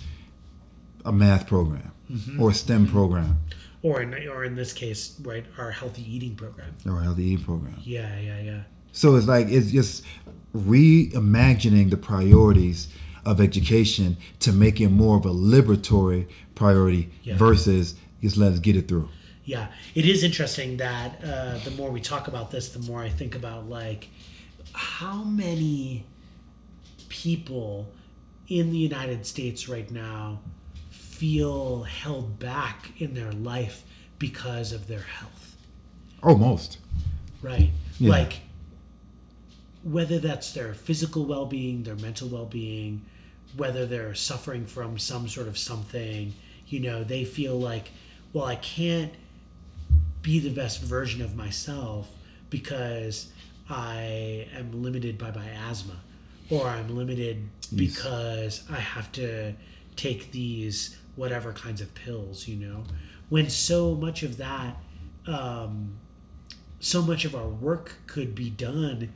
[1.03, 2.39] a math program Mm-hmm.
[2.41, 3.37] or a STEM program
[3.81, 6.71] or in or in this case, right, our healthy eating program.
[6.85, 7.75] a healthy eating program.
[7.83, 8.61] Yeah, yeah, yeah.
[8.95, 10.03] So it's like it's just
[10.55, 12.87] reimagining the priorities
[13.25, 17.35] of education to make it more of a liberatory priority Yeah.
[17.37, 19.09] versus just let's get it through.
[19.43, 23.09] Yeah, it is interesting that uh, the more we talk about this, the more I
[23.09, 24.07] think about like
[24.73, 26.05] how many
[27.09, 27.87] people
[28.47, 30.39] in the United States right now
[30.89, 33.83] feel held back in their life
[34.19, 35.55] because of their health,
[36.23, 36.77] Almost.
[37.41, 37.69] right?
[37.99, 38.09] Yeah.
[38.11, 38.39] Like
[39.85, 43.05] whether that's their physical well-being, their mental well-being,
[43.55, 46.33] whether they're suffering from some sort of something,
[46.67, 47.91] you know, they feel like,
[48.33, 49.13] well, I can't
[50.23, 52.09] be the best version of myself
[52.49, 53.31] because
[53.69, 55.97] I am limited by my asthma
[56.49, 59.53] or I'm limited because I have to
[59.95, 62.83] take these whatever kinds of pills, you know.
[63.29, 64.77] When so much of that
[65.27, 65.97] um,
[66.79, 69.11] so much of our work could be done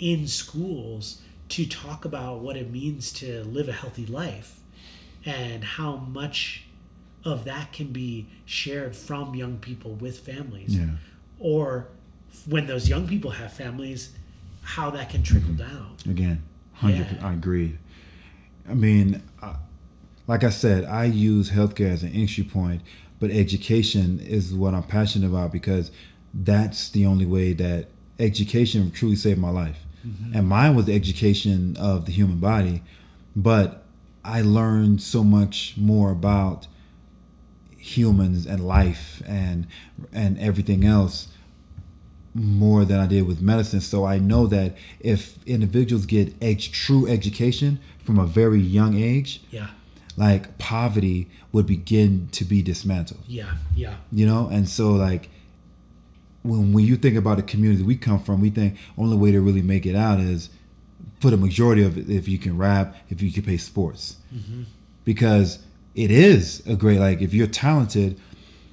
[0.00, 4.58] in schools to talk about what it means to live a healthy life
[5.24, 6.64] and how much
[7.24, 10.96] of that can be shared from young people with families Yeah.
[11.38, 11.88] or
[12.46, 14.10] when those young people have families
[14.62, 15.76] how that can trickle mm-hmm.
[15.76, 17.06] down Again, hundred.
[17.12, 17.28] Yeah.
[17.28, 17.76] I agree
[18.68, 19.56] I mean, I,
[20.26, 22.82] like I said, I use healthcare as an entry point,
[23.18, 25.90] but education is what I'm passionate about because
[26.32, 27.88] that's the only way that
[28.20, 29.78] education truly saved my life.
[30.06, 30.36] Mm-hmm.
[30.36, 32.82] And mine was the education of the human body,
[33.36, 33.84] but
[34.24, 36.66] I learned so much more about
[37.76, 39.66] humans and life and
[40.12, 41.28] and everything else
[42.34, 43.80] more than I did with medicine.
[43.80, 49.42] So I know that if individuals get ed- true education from a very young age,
[49.50, 49.68] yeah
[50.16, 53.20] like poverty would begin to be dismantled.
[53.26, 55.30] yeah yeah You know, and so like
[56.42, 59.40] when when you think about the community we come from, we think only way to
[59.40, 60.50] really make it out is
[61.20, 64.16] for the majority of it if you can rap, if you can play sports,
[65.04, 65.58] because
[65.94, 68.18] it is a great like if you're talented,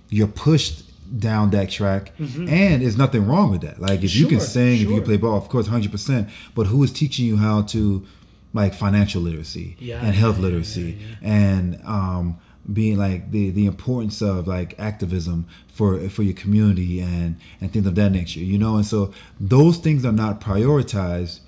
[0.09, 0.83] you're pushed
[1.19, 3.79] down that track, and there's nothing wrong with that.
[3.81, 6.29] Like if you can Sure, sing, if you can play ball, of course, hundred percent.
[6.55, 8.05] But who is teaching you how to
[8.53, 10.97] like financial literacy Yeah, and health yeah, literacy?
[10.99, 12.37] yeah, and um,
[12.71, 17.85] being like the the importance of like activism for for your community and and things
[17.85, 21.39] of that nature you know and so those things are not prioritized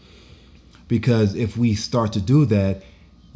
[0.88, 2.82] because if we start to do that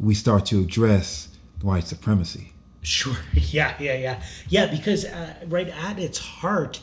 [0.00, 1.28] we start to address
[1.60, 3.16] white supremacy Sure.
[3.34, 4.22] Yeah, yeah, yeah.
[4.48, 6.80] Yeah, because uh, right at its heart,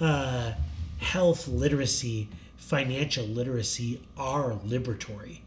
[0.00, 0.52] uh,
[0.98, 5.38] health literacy, financial literacy are liberatory,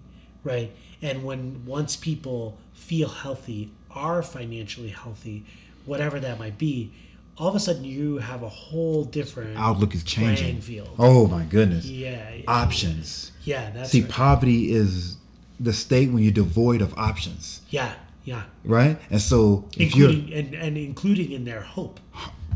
[0.43, 0.71] right?
[1.01, 5.43] And when once people feel healthy, are financially healthy,
[5.85, 6.91] whatever that might be,
[7.37, 10.89] all of a sudden you have a whole different outlook is changing playing field.
[10.97, 12.31] oh my goodness Yeah.
[12.33, 14.09] yeah, options Yeah, that's see right.
[14.09, 15.17] poverty is
[15.59, 18.43] the state when you're devoid of options yeah, yeah.
[18.65, 21.99] right and so if you're Including and, and including in their hope.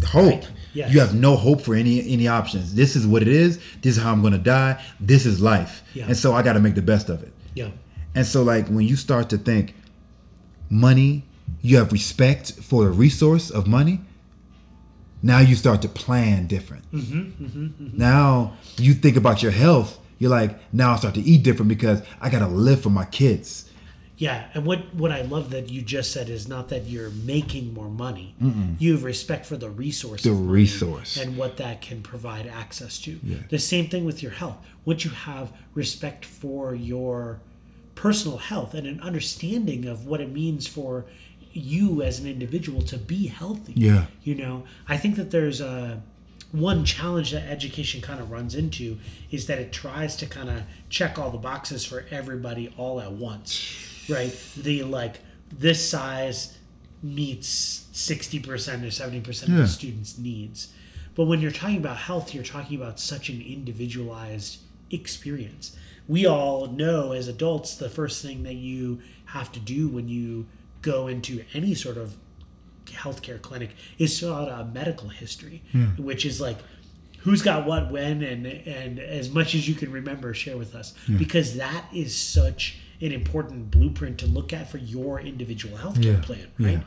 [0.03, 0.15] hope.
[0.15, 0.51] Right.
[0.73, 0.91] Yes.
[0.93, 2.73] You have no hope for any any options.
[2.73, 3.57] This is what it is.
[3.83, 4.81] This is how I'm going to die.
[4.99, 5.83] This is life.
[5.93, 6.05] Yeah.
[6.07, 7.31] And so I got to make the best of it.
[7.53, 7.69] Yeah.
[8.15, 9.75] And so like when you start to think
[10.71, 11.23] money,
[11.61, 14.01] you have respect for the resource of money.
[15.23, 16.91] Now you start to plan different.
[16.91, 19.99] Mm-hmm, Now you think about your health.
[20.17, 23.05] You're like, now I start to eat different because I got to live for my
[23.05, 23.67] kids.
[24.17, 27.73] Yeah, and what what I love that you just said is not that you're making
[27.73, 28.35] more money.
[28.77, 30.21] You have respect for the resource.
[30.21, 31.17] The resource.
[31.17, 33.19] and what that can provide access to.
[33.49, 34.57] The same thing with your health.
[34.85, 37.39] Once you have respect for your
[37.95, 41.05] personal health and an understanding of what it means for
[41.53, 43.73] you as an individual to be healthy.
[43.75, 44.05] Yeah.
[44.23, 46.01] You know, I think that there's a
[46.51, 48.97] one challenge that education kind of runs into
[49.31, 53.11] is that it tries to kind of check all the boxes for everybody all at
[53.11, 54.37] once, right?
[54.57, 55.19] The like
[55.51, 56.57] this size
[57.03, 60.73] meets 60% or 70% of the students' needs.
[61.15, 64.59] But when you're talking about health, you're talking about such an individualized
[64.91, 65.75] experience.
[66.07, 70.47] We all know as adults the first thing that you have to do when you
[70.81, 72.15] go into any sort of
[72.85, 75.85] healthcare clinic is out a medical history, hmm.
[75.97, 76.57] which is like
[77.19, 80.93] who's got what when and and as much as you can remember share with us
[81.05, 81.17] hmm.
[81.17, 86.21] because that is such an important blueprint to look at for your individual healthcare Yeah.
[86.21, 86.83] plan right Yeah.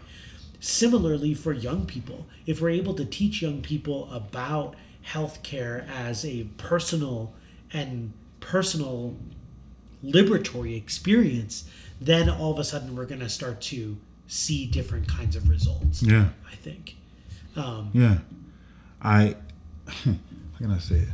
[0.61, 4.75] similarly for young people if we're able to teach young people about
[5.07, 7.33] healthcare as a personal
[7.73, 9.17] and personal
[10.05, 11.65] liberatory experience
[12.01, 16.03] then all of a sudden we're going to start to see different kinds of results
[16.03, 16.29] Yeah.
[16.51, 16.97] i think
[17.57, 18.19] um, Yeah.
[19.03, 19.37] I
[19.87, 20.15] how
[20.59, 21.09] can I say it?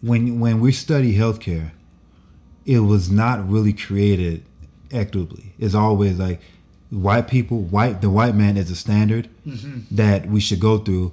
[0.00, 1.72] When when we study healthcare,
[2.64, 4.44] it was not really created
[4.92, 5.54] equitably.
[5.58, 6.40] It's always like
[6.90, 9.28] white people, white the white man is a standard
[9.90, 11.12] that we should go through.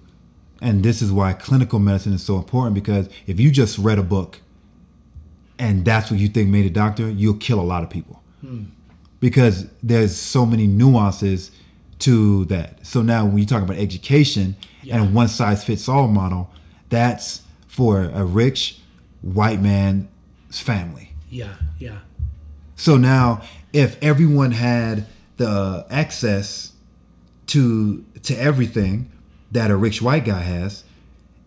[0.61, 4.03] And this is why clinical medicine is so important because if you just read a
[4.03, 4.41] book
[5.59, 8.21] and that's what you think made a doctor, you'll kill a lot of people
[9.19, 11.51] because there's so many nuances
[11.99, 12.85] to that.
[12.85, 14.97] So now when you talk about education Yeah.
[15.01, 16.51] and one size fits all model,
[16.89, 18.79] that's for a rich
[19.21, 20.05] white man's
[20.51, 21.13] family.
[21.29, 21.97] Yeah, yeah,
[22.75, 23.41] So now,
[23.73, 25.05] if everyone had
[25.37, 26.71] the access
[27.47, 29.09] to to everything
[29.51, 30.83] that a rich white guy has,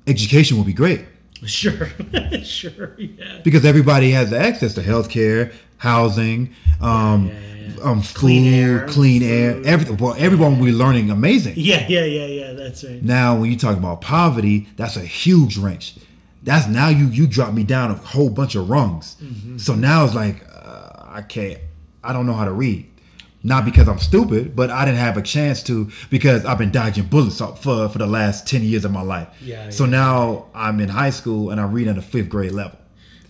[0.07, 1.05] education would be great
[1.47, 1.89] sure,
[2.43, 3.41] sure, yeah.
[3.45, 7.83] because everybody has access to healthcare, housing, um, Yeah, yeah, yeah.
[7.83, 9.97] um, food, Clean air, clean air, air, everything.
[9.99, 11.55] Well, everyone will be learning amazing.
[11.57, 12.53] Yeah, yeah, yeah, yeah.
[12.53, 13.03] That's right.
[13.03, 15.97] Now, when you talk about poverty, that's a huge wrench.
[16.43, 19.17] That's now you you drop me down a whole bunch of rungs.
[19.23, 19.59] Mm-hmm.
[19.59, 21.59] So now it's like uh, I can't.
[22.03, 22.88] I don't know how to read.
[23.45, 27.05] Not because I'm stupid, but I didn't have a chance to because I've been dodging
[27.05, 29.29] bullets for for the last ten years of my life.
[29.41, 29.91] Yeah, So yeah.
[29.91, 32.79] now I'm in high school and I'm reading at a fifth grade level,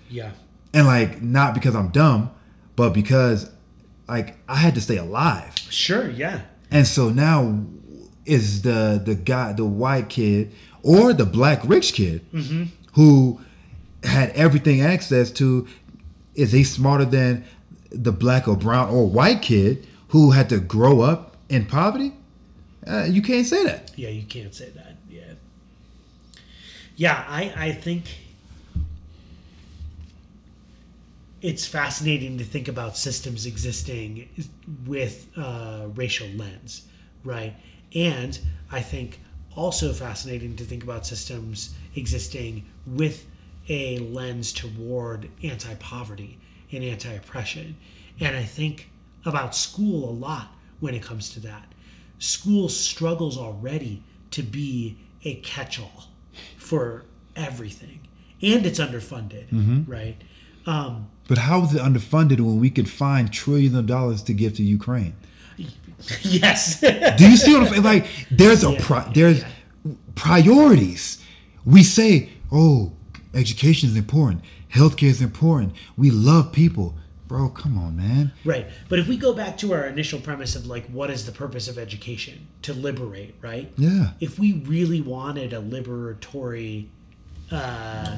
[0.09, 0.31] Yeah,
[0.73, 2.31] and like not because I'm dumb,
[2.75, 3.51] but because
[4.09, 5.53] like I had to stay alive.
[5.69, 6.09] sure.
[6.11, 6.41] Yeah,
[6.71, 7.65] And so now
[8.25, 10.53] is the the guy, the white kid
[10.83, 12.65] or the black rich kid mm-hmm.
[12.95, 13.41] who
[14.05, 15.67] had everything access to,
[16.35, 17.45] is he smarter than
[17.91, 22.13] the black or brown or white kid who had to grow up in poverty?
[22.87, 23.93] Uh, you can't say that.
[23.97, 24.09] yeah.
[24.09, 24.97] You can't say that.
[25.11, 25.21] Yeah,
[26.97, 27.25] yeah.
[27.29, 28.05] I I think
[31.41, 34.29] it's fascinating to think about systems existing
[34.87, 36.83] with a racial lens,
[37.25, 37.55] right?
[37.95, 38.39] And
[38.73, 39.21] I think
[39.55, 43.27] also fascinating to think about systems existing with
[43.69, 46.39] a lens toward anti poverty
[46.73, 47.77] and anti oppression.
[48.21, 48.91] And I think
[49.25, 50.49] about school a lot
[50.81, 51.67] when it comes to that.
[52.19, 54.03] School struggles already
[54.33, 56.05] to be a catch all
[56.57, 57.05] for
[57.37, 58.01] everything,
[58.43, 60.17] and it's underfunded, right?
[60.67, 64.55] Um, But how is it underfunded when we could find trillions of dollars to give
[64.57, 65.15] to Ukraine?
[66.23, 66.81] yes.
[66.81, 67.83] Do you see what I'm saying?
[67.83, 69.93] Like, there's a Yeah, yeah, there's yeah.
[70.15, 71.23] priorities.
[71.65, 72.93] We say, oh,
[73.35, 74.43] education is important,
[74.75, 75.73] healthcare is important.
[75.97, 76.95] We love people,
[77.29, 77.51] bro.
[77.51, 78.33] Come on, man.
[78.45, 78.67] Right.
[78.89, 81.69] But if we go back to our initial premise of like, what is the purpose
[81.69, 82.49] of education?
[82.63, 83.71] To liberate, right?
[83.77, 86.87] Yeah, If we really wanted a liberatory
[87.51, 88.17] uh,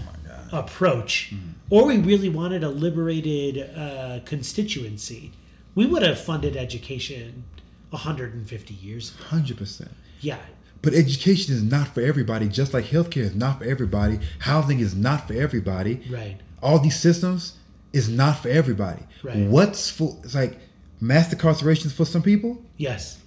[0.52, 1.34] approach,
[1.68, 5.32] or we really wanted a liberated uh, constituency,
[5.74, 7.44] we would have funded education
[7.90, 9.24] 150 years ago.
[9.24, 9.90] hundred percent.
[10.20, 10.38] Yeah.
[10.82, 12.48] But education is not for everybody.
[12.48, 16.02] Just like healthcare is not for everybody, housing is not for everybody.
[16.10, 16.38] Right.
[16.62, 17.56] All these systems
[17.92, 19.02] is not for everybody.
[19.22, 19.46] Right.
[19.46, 20.16] What's for?
[20.22, 20.58] It's like
[21.00, 22.62] mass incarceration is for some people.
[22.76, 23.18] Yes.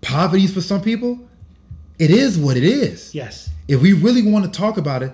[0.00, 1.28] Poverty is for some people.
[1.98, 3.14] It is what it is.
[3.14, 3.50] Yes.
[3.68, 5.12] if we really want to talk about it,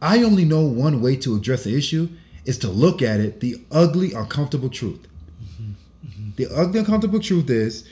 [0.00, 2.08] I only know one way to address the issue
[2.44, 5.06] is to look at it the ugly, uncomfortable truth.
[5.42, 6.30] Mm-hmm.
[6.36, 7.88] The ugly, uncomfortable truth is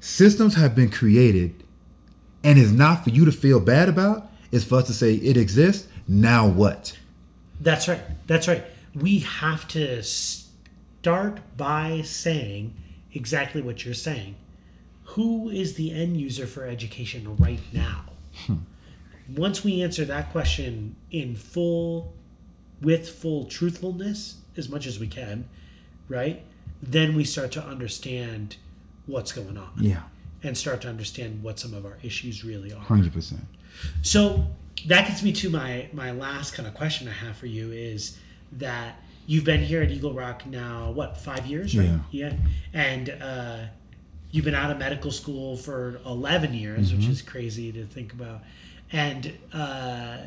[0.00, 1.64] systems have been created
[2.42, 5.36] and it's not for you to feel bad about, it's for us to say it
[5.36, 5.88] exists.
[6.06, 6.96] Now what?
[7.60, 8.02] That's right.
[8.26, 8.62] That's right.
[8.94, 12.74] We have to start by saying
[13.12, 14.36] exactly what you're saying.
[15.04, 18.04] Who is the end user for education right now?
[18.46, 18.56] Hmm.
[19.36, 22.12] Once we answer that question in full,
[22.80, 25.48] with full truthfulness, as much as we can,
[26.08, 26.42] right?
[26.82, 28.56] Then we start to understand
[29.06, 30.02] what's going on Yeah,
[30.42, 32.80] and start to understand what some of our issues really are.
[32.80, 33.42] hundred percent.
[34.02, 34.46] So
[34.86, 38.18] that gets me to my my last kind of question I have for you is
[38.58, 41.98] that you've been here at Eagle Rock now what five years, right?
[42.10, 42.34] Yeah.
[42.72, 43.58] and uh,
[44.30, 48.40] you've been out of medical school for eleven years, which is crazy to think about,
[48.92, 50.18] and uh,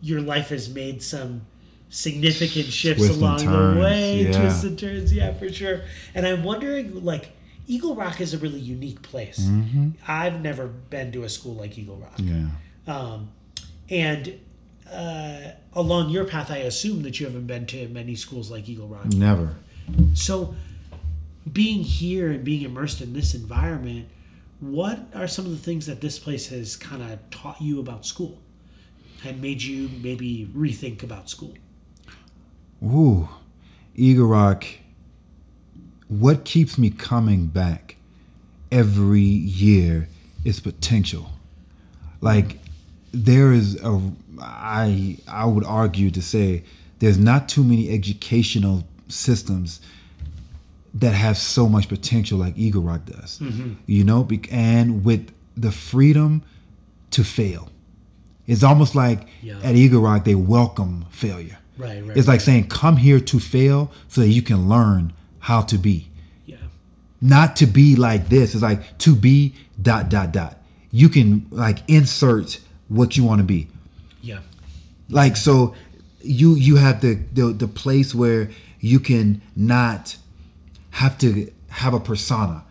[0.00, 1.42] your life has made some
[1.90, 4.40] significant shifts Twists and along the way, yeah.
[4.40, 5.82] twists and turns, yeah, for sure.
[6.14, 7.30] And I'm wondering, like.
[7.70, 9.46] Eagle Rock is a really unique place.
[10.06, 12.14] I've never been to a school like Eagle Rock.
[12.16, 12.46] Yeah.
[12.86, 13.30] Um,
[13.90, 14.40] and
[14.92, 18.88] uh, along your path, I assume that you haven't been to many schools like Eagle
[18.88, 19.06] Rock.
[19.06, 19.56] Never.
[20.14, 20.54] So,
[21.50, 24.08] being here and being immersed in this environment,
[24.60, 28.04] what are some of the things that this place has kind of taught you about
[28.04, 28.38] school
[29.24, 31.54] and made you maybe rethink about school?
[32.82, 33.28] Ooh,
[33.94, 34.64] Eagle Rock.
[36.08, 37.96] What keeps me coming back
[38.70, 40.08] every year
[40.44, 41.30] is potential.
[42.20, 42.58] Like
[43.12, 44.00] there is a,
[44.40, 46.62] I I would argue to say
[46.98, 49.80] there's not too many educational systems
[50.94, 53.38] that have so much potential like Eagle Rock does.
[53.38, 53.74] Mm-hmm.
[53.86, 56.42] You know, and with the freedom
[57.10, 57.70] to fail.
[58.46, 59.58] It's almost like Yeah.
[59.62, 61.58] at Eagle Rock they welcome failure.
[61.76, 62.16] Right, right.
[62.16, 66.08] It's like saying, come here to fail so that you can learn how to be.
[66.46, 66.56] Yeah.
[67.20, 68.54] Not to be like this.
[68.54, 70.56] It's like to be dot dot dot.
[70.90, 72.58] You can like insert
[72.88, 73.68] what you want to be.
[75.08, 75.16] Yeah.
[75.16, 75.74] Like so
[76.20, 78.50] you you have the, the the place where
[78.80, 80.16] you can not
[80.90, 82.64] have to have a persona.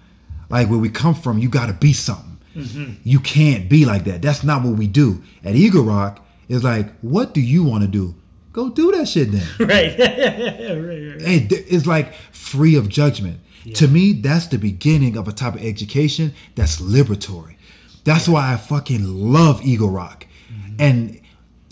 [0.50, 2.38] Like where we come from, you gotta be something.
[2.56, 2.94] Mm-hmm.
[3.04, 4.22] You can't be like that.
[4.22, 5.22] That's not what we do.
[5.44, 8.16] At Eagle Rock, it's like, what do you want to do?
[8.54, 9.46] Go do that shit then.
[9.60, 9.98] Right.
[10.00, 11.22] right, right.
[11.22, 13.40] Hey, th- it's like free of judgment.
[13.76, 17.58] To me, that's the beginning of a type of education that's liberatory.
[18.06, 20.26] That's why I fucking love Eagle Rock.
[20.50, 20.76] Mm-hmm.
[20.80, 21.22] And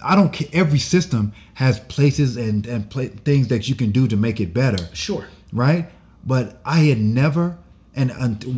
[0.05, 0.47] I don't care.
[0.53, 2.91] Every system has places and and
[3.25, 5.25] things that you can do to make it better, Sure.
[5.51, 5.89] right?
[6.25, 7.57] But I had never,
[7.95, 8.11] and,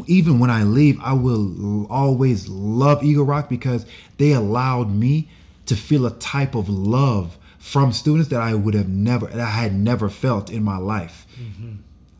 [0.07, 3.85] even when I leave, I will always love Eagle Rock because
[4.17, 5.29] they allowed me
[5.65, 9.49] to feel a type of love from students that I would have never, that I
[9.63, 11.27] had never felt in my life.
[11.41, 11.73] Mm-hmm.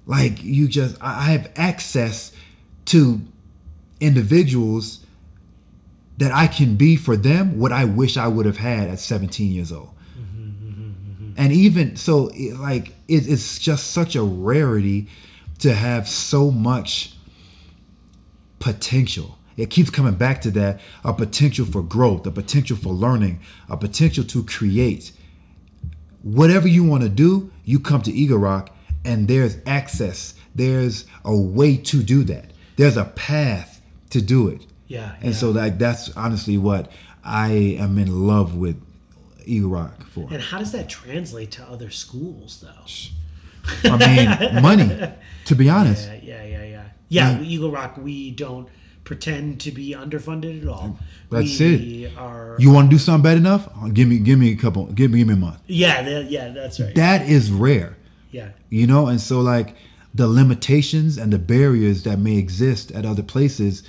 [0.06, 2.34] Like you just, I have access
[2.86, 3.22] to
[4.00, 5.00] individuals
[6.18, 9.52] that I can be for them what I wish I would have had at 17
[9.52, 9.92] years old.
[11.38, 15.08] And even so, it, like it, it's just such a rarity
[15.60, 17.14] to have so much
[18.60, 19.38] potential.
[19.56, 23.40] It keeps coming back to that a potential for growth, a potential for learning,
[23.70, 25.12] a potential to create.
[26.24, 30.34] Whatever you want to do, you come to Eagle Rock and there's access.
[30.56, 32.52] There's a way to do that.
[32.76, 34.66] There's a path to do it.
[34.88, 35.16] Yeah.
[35.22, 35.38] And yeah.
[35.38, 36.92] so like that's honestly what
[37.24, 38.82] I am in love with
[39.46, 40.28] Eagle Rock for.
[40.32, 43.90] And how does that translate to other schools, though?
[43.92, 43.98] I
[44.54, 45.12] mean, money.
[45.46, 46.84] To be honest, Yeah, yeah, yeah, yeah.
[47.10, 47.42] Yeah.
[47.42, 48.68] Eagle Rock, we don't
[49.04, 51.00] pretend to be underfunded at all.
[51.30, 52.18] That's we it.
[52.18, 53.70] Are you want to do something bad enough?
[53.94, 55.60] Give me, give me a couple, give me, give me a month.
[55.68, 56.94] yeah, that- yeah, that's right.
[56.96, 57.96] That is rare,
[58.32, 59.08] yeah, you know.
[59.08, 59.76] And so, like
[60.14, 63.84] the limitations and the barriers that may exist at other places,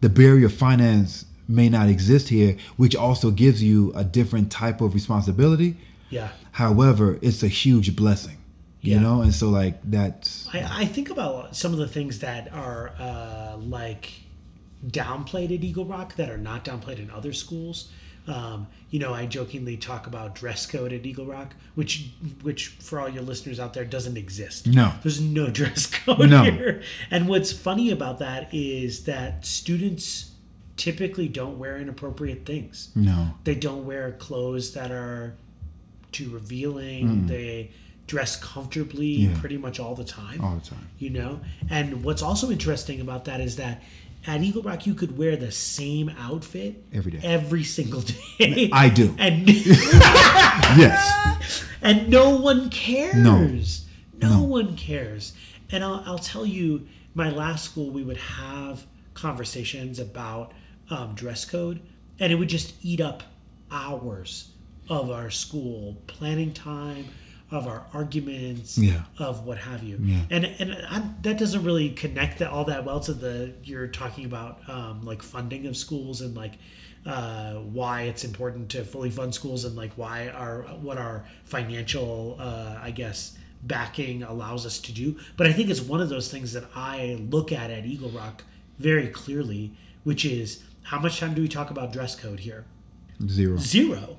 [0.00, 4.80] the barrier of finance may not exist here, which also gives you a different type
[4.80, 5.76] of responsibility.
[6.08, 6.30] yeah.
[6.52, 8.36] However, it's a huge blessing,
[8.80, 9.22] you know.
[9.22, 13.56] And so, like that's I, I think about some of the things that are uh,
[13.56, 14.12] like
[14.86, 17.90] downplayed at Eagle Rock that are not downplayed in other schools.
[18.26, 22.10] Um, you know, I jokingly talk about dress code at Eagle Rock, which,
[22.42, 24.66] which for all your listeners out there, doesn't exist.
[24.66, 24.92] No.
[25.02, 26.42] there's no dress code No.
[26.44, 26.82] here.
[27.10, 30.30] And what's funny about that is that students
[30.76, 35.34] typically don't wear inappropriate things no, they don't wear clothes that are
[36.10, 37.26] too revealing.
[37.26, 37.70] They
[38.06, 39.34] dress comfortably Mm.
[39.34, 39.40] Yeah.
[39.40, 40.40] pretty much all the time.
[40.40, 40.88] all the time.
[40.98, 41.40] You know?
[41.68, 43.82] And what's also interesting about that is that
[44.26, 47.20] at Eagle Rock you could wear the same outfit Every day.
[47.22, 48.68] Every single day.
[48.72, 49.14] I do.
[49.18, 49.48] And
[50.78, 53.14] Yes, and no one cares.
[53.16, 53.46] No.
[54.28, 54.42] No, No.
[54.42, 55.32] one cares.
[55.70, 60.52] And I'll, I'll tell you, my last school, we would have conversations about
[60.90, 61.80] um, dress code,
[62.18, 63.22] and it would just eat up
[63.70, 64.50] hours
[64.88, 67.06] of our school planning time,
[67.50, 69.02] of our arguments, Yeah.
[69.18, 69.98] of what have you.
[70.02, 70.20] Yeah.
[70.30, 74.24] And and I, that doesn't really connect that all that well to the you're talking
[74.24, 76.54] about um, like funding of schools and like
[77.06, 82.36] uh, why it's important to fully fund schools and like why our what our financial
[82.38, 85.16] uh, I guess backing allows us to do.
[85.36, 88.44] But I think it's one of those things that I look at at Eagle Rock
[88.78, 89.72] very clearly,
[90.04, 92.64] which is how much time do we talk about dress code here?
[93.26, 93.58] zero.
[93.58, 94.16] Zero.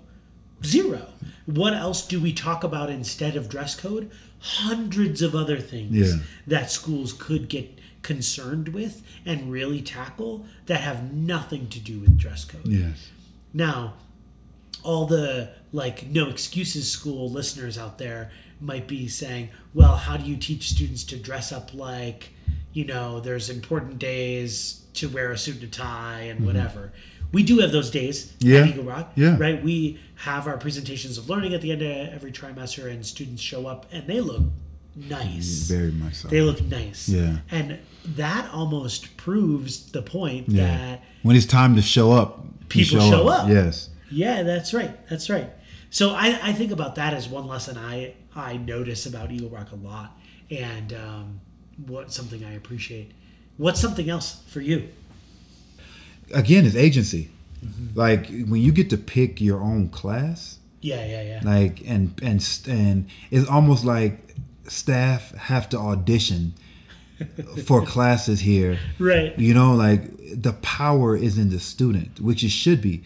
[0.64, 1.08] Zero.
[1.46, 4.12] What else do we talk about instead of dress code?
[4.40, 6.20] Hundreds of other things Yeah.
[6.48, 12.18] that schools could get concerned with and really tackle that have nothing to do with
[12.18, 12.66] dress code.
[12.68, 13.10] Yes.
[13.54, 13.96] Now,
[14.84, 20.24] all the like no excuses school listeners out there might be saying, well, how do
[20.24, 22.30] you teach students to dress up like,
[22.74, 26.48] you know, there's important days to wear a suit and a tie and mm-hmm.
[26.48, 26.92] whatever.
[27.32, 28.34] We do have those days.
[28.40, 28.60] Yeah.
[28.62, 29.38] at Eagle Rock, Yeah.
[29.38, 29.64] right?
[29.64, 33.68] We have our presentations of learning at the end of every trimester, and students show
[33.68, 34.44] up and they look
[34.96, 35.68] nice.
[35.68, 36.28] Very much so.
[36.28, 37.08] They look nice.
[37.08, 37.38] Yeah.
[37.50, 37.80] And
[38.16, 40.68] that almost proves the point yeah.
[40.68, 43.50] that when it's time to show up, People show up.
[43.50, 43.90] Yes.
[44.10, 44.92] Yeah, that's right.
[45.10, 45.50] That's right.
[45.90, 49.72] So I, I think about that as one lesson I I notice about Eagle Rock
[49.74, 50.18] a lot,
[50.50, 51.42] and um,
[51.86, 53.12] what something I appreciate.
[53.58, 54.88] What's something else for you?
[56.34, 57.30] Again, it's agency.
[57.66, 58.00] Mm-hmm.
[58.00, 61.42] Like when you get to pick your own class, Yeah, yeah, yeah.
[61.44, 64.36] like and and and it's almost like
[64.68, 66.54] staff have to audition
[67.66, 68.80] for classes here.
[68.98, 69.38] Right.
[69.38, 73.04] You know, like the power is in the student, which it should be.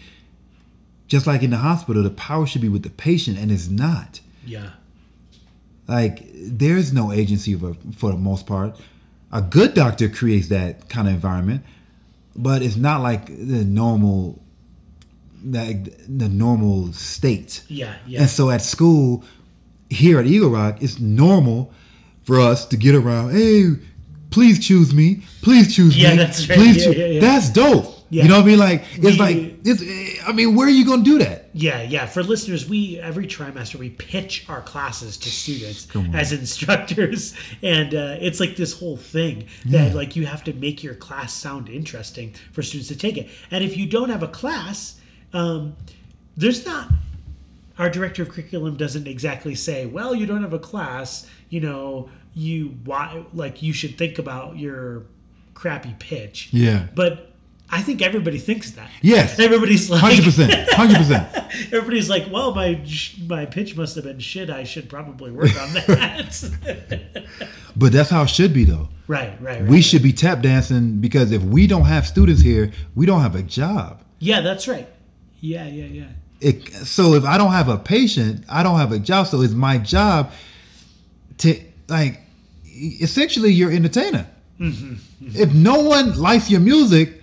[1.07, 4.21] Just like in the hospital, the power should be with the patient, and it's not.
[4.45, 4.71] Yeah.
[5.87, 8.75] Like there's no agency for, for the most part.
[9.31, 11.63] A good doctor creates that kind of environment,
[12.35, 14.41] but it's not like the normal
[15.43, 17.63] like the normal state.
[17.67, 17.95] Yeah.
[18.07, 18.21] Yeah.
[18.21, 19.23] And so at school,
[19.89, 21.71] here at Eagle Rock, it's normal
[22.23, 23.31] for us to get around.
[23.33, 23.73] Hey,
[24.31, 25.21] please choose me.
[25.43, 26.17] Please choose Yeah, me.
[26.17, 26.57] that's right.
[26.57, 26.97] Please Yeah, choose.
[26.97, 27.21] yeah, yeah.
[27.21, 27.91] That's dope.
[28.09, 28.23] Yeah.
[28.23, 28.59] You know what I mean?
[28.59, 29.83] Like it's like it's.
[30.27, 31.44] I mean, where are you gonna do that?
[31.57, 32.05] Yeah, yeah.
[32.05, 37.33] For listeners, we every trimester we pitch our classes to students as instructors,
[37.63, 41.33] and uh, it's like this whole thing that like you have to make your class
[41.33, 43.29] sound interesting for students to take it.
[43.51, 44.99] And if you don't have a class,
[45.31, 45.77] um,
[46.35, 46.89] there's not.
[47.79, 52.09] Our director of curriculum doesn't exactly say, "Well, you don't have a class, you know,
[52.33, 55.03] you why like you should think about your
[55.53, 56.87] crappy pitch." Yeah.
[56.93, 57.31] But
[57.69, 58.89] I think everybody thinks that.
[59.01, 59.39] Yes.
[59.39, 60.69] Everybody's like Hundred percent.
[60.71, 61.27] Hundred percent.
[61.73, 62.79] Everybody's like, "Well, my
[63.27, 64.49] my pitch must have been shit.
[64.49, 67.25] I should probably work on that."
[67.77, 68.87] But that's how it should be, though.
[69.07, 69.69] right, right, right.
[69.69, 73.35] We should be tap dancing because if we don't have students here, we don't have
[73.35, 74.01] a job.
[74.19, 74.87] yeah, that's right.
[75.41, 76.05] Yeah, yeah, yeah.
[76.39, 79.27] It, so if I don't have a patient, I don't have a job.
[79.27, 80.31] So it's my job
[81.39, 81.59] to
[81.89, 82.21] like
[83.01, 84.27] essentially you're entertainer.
[84.59, 85.29] Mm-hmm, mm-hmm.
[85.35, 87.21] If no one likes your music,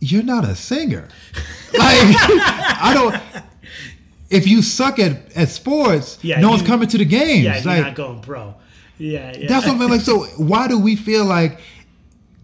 [0.00, 1.08] you're not a singer.
[1.72, 3.44] Like I don't.
[4.30, 7.44] If you suck at, at sports, Yeah, no one's coming to the games.
[7.44, 8.54] Yeah, you're not going pro.
[8.98, 9.48] Yeah, yeah.
[9.48, 10.02] that's what I'm like.
[10.02, 11.60] So why do we feel like,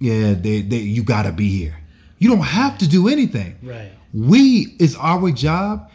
[0.01, 1.79] yeah, they, they you gotta be here?
[2.19, 3.59] You don't have to do anything.
[3.63, 3.93] Right.
[4.13, 5.91] We it's our job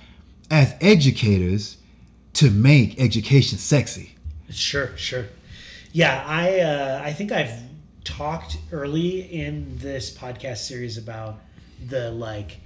[0.49, 1.78] as educators
[2.34, 4.16] to make education sexy.
[4.49, 5.26] Sure, sure.
[5.91, 7.59] Yeah, I uh, I think I've
[8.03, 11.39] talked early in this podcast series about
[11.88, 12.59] the like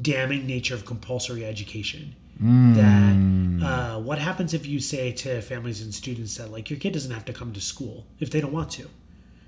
[0.00, 2.14] damning nature of compulsory education.
[2.40, 6.92] That uh, what happens if you say to families and students that like your kid
[6.92, 8.88] doesn't have to come to school if they don't want to,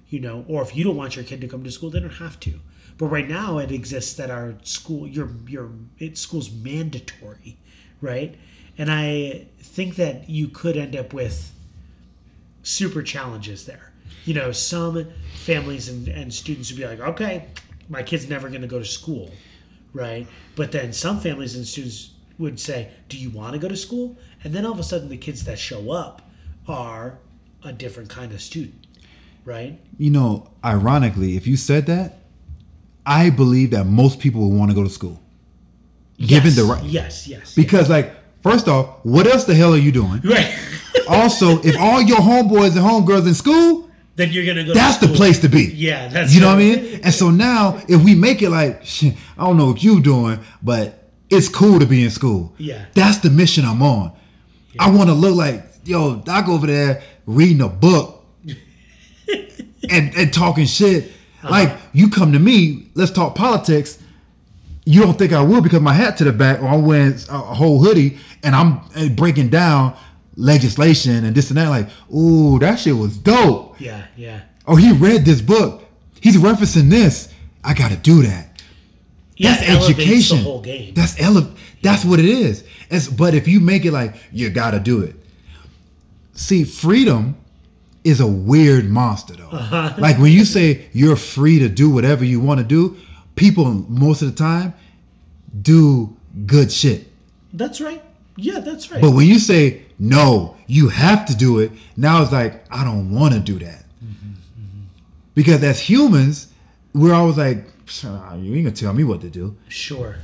[0.09, 2.11] you know, or if you don't want your kid to come to school, they don't
[2.11, 2.59] have to.
[2.99, 7.57] But right now, it exists that our school, your your it school's mandatory,
[8.01, 8.35] right?
[8.77, 11.53] And I think that you could end up with
[12.62, 13.93] super challenges there.
[14.25, 17.47] You know, some families and, and students would be like, okay,
[17.91, 19.30] my kid's never going to go to school,
[19.93, 20.26] right?
[20.57, 24.16] But then some families and students would say, do you want to go to school?
[24.43, 26.22] And then all of a sudden, the kids that show up
[26.66, 27.18] are
[27.62, 28.86] a different kind of student,
[29.45, 29.78] right?
[29.99, 32.18] You know, ironically, if you said that,
[33.05, 35.20] I believe that most people would want to go to school.
[36.18, 37.55] Given the right Yes, yes.
[37.55, 40.20] because like first off, what else the hell are you doing?
[40.22, 40.55] right.
[41.09, 43.89] also, if all your homeboys and homegirls in school,
[44.21, 45.64] then you're to go that's the place to be.
[45.64, 47.01] Yeah, that's You know what I mean?
[47.03, 50.41] And so now, if we make it like, shit, I don't know what you doing,
[50.62, 52.55] but it's cool to be in school.
[52.59, 52.87] Yeah.
[52.95, 54.12] That's the mission I'm on.
[54.79, 58.25] I want to look like, yo, Doc over there reading a book
[59.91, 61.05] and, and talking shit.
[61.05, 61.51] Uh-huh.
[61.51, 63.99] Like, you come to me, let's talk politics.
[64.85, 67.39] You don't think I will because my hat to the back, or I'm wearing a
[67.39, 68.81] whole hoodie and I'm
[69.14, 69.97] breaking down
[70.37, 71.68] legislation and this and that.
[71.68, 74.41] Like, ooh, that shit was dope Yeah, yeah.
[74.66, 75.85] oh, he read this book.
[76.20, 77.33] He's referencing this.
[77.64, 78.62] I got to do that.
[79.37, 80.39] Yeah, That's education.
[80.39, 80.93] The whole game.
[80.95, 82.64] That's ele- That's what it is.
[82.91, 85.16] It's, but if you make it like you got to do it.
[86.35, 87.37] See, freedom
[88.05, 89.49] is a weird monster, though.
[89.51, 89.95] Uh-huh.
[89.99, 92.97] Like when you say you're free to do whatever you want to do,
[93.37, 94.74] people most of the time
[95.61, 96.16] do
[96.47, 97.09] good shit.
[97.53, 98.03] That's right.
[98.37, 99.01] Yeah, that's right.
[99.01, 101.71] But when you say no, you have to do it.
[101.97, 103.85] Now it's like I don't want to do that
[105.35, 106.49] because as humans,
[106.93, 107.65] we're always like,
[108.05, 109.57] "Ah, you ain't gonna tell me what to do.
[109.69, 110.17] sure.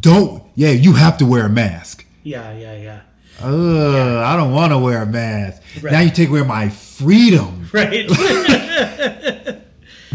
[0.00, 0.42] Don't.
[0.54, 2.06] Yeah, you have to wear a mask.
[2.22, 3.00] Yeah, yeah, yeah.
[3.42, 5.60] Ugh, I don't want to wear a mask.
[5.82, 5.92] Right.
[5.92, 7.68] Now you take away my freedom.
[7.72, 8.06] Right.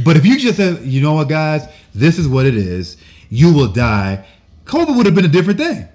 [0.03, 2.97] But if you just said, you know what, guys, this is what it is.
[3.29, 4.25] You will die.
[4.65, 5.87] COVID would have been a different thing.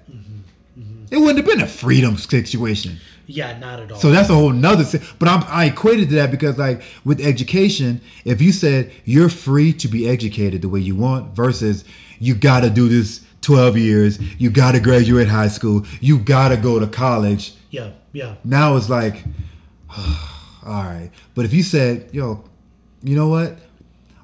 [1.11, 2.97] It wouldn't have been a freedom situation.
[3.25, 3.99] yeah, not at all.
[3.99, 5.01] So that's a whole nother thing.
[5.19, 9.73] But I'm, I equated to that because, like, with education, if you said you're free
[9.73, 11.83] to be educated the way you want versus
[12.19, 16.49] you got to do this 12 years, you got to graduate high school, you got
[16.49, 17.53] to go to college.
[17.69, 18.35] yeah, yeah.
[18.43, 19.23] Now it's like,
[19.97, 21.11] all right.
[21.35, 22.43] But if you said, yo,
[23.03, 23.57] you know what?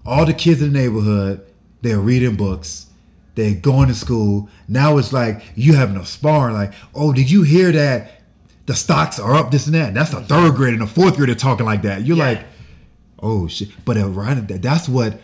[0.05, 1.45] All the kids in the neighborhood,
[1.81, 2.88] they're reading books,
[3.36, 4.49] they're going to school.
[4.67, 8.21] Now it's like you having a sparring, like, oh, did you hear that?
[8.65, 9.89] The stocks are up, this and that.
[9.89, 12.05] And that's the third grade and the fourth grader talking like that.
[12.05, 12.23] You're Yeah.
[12.29, 12.45] like,
[13.21, 13.69] oh shit.
[13.84, 15.19] But right, that's what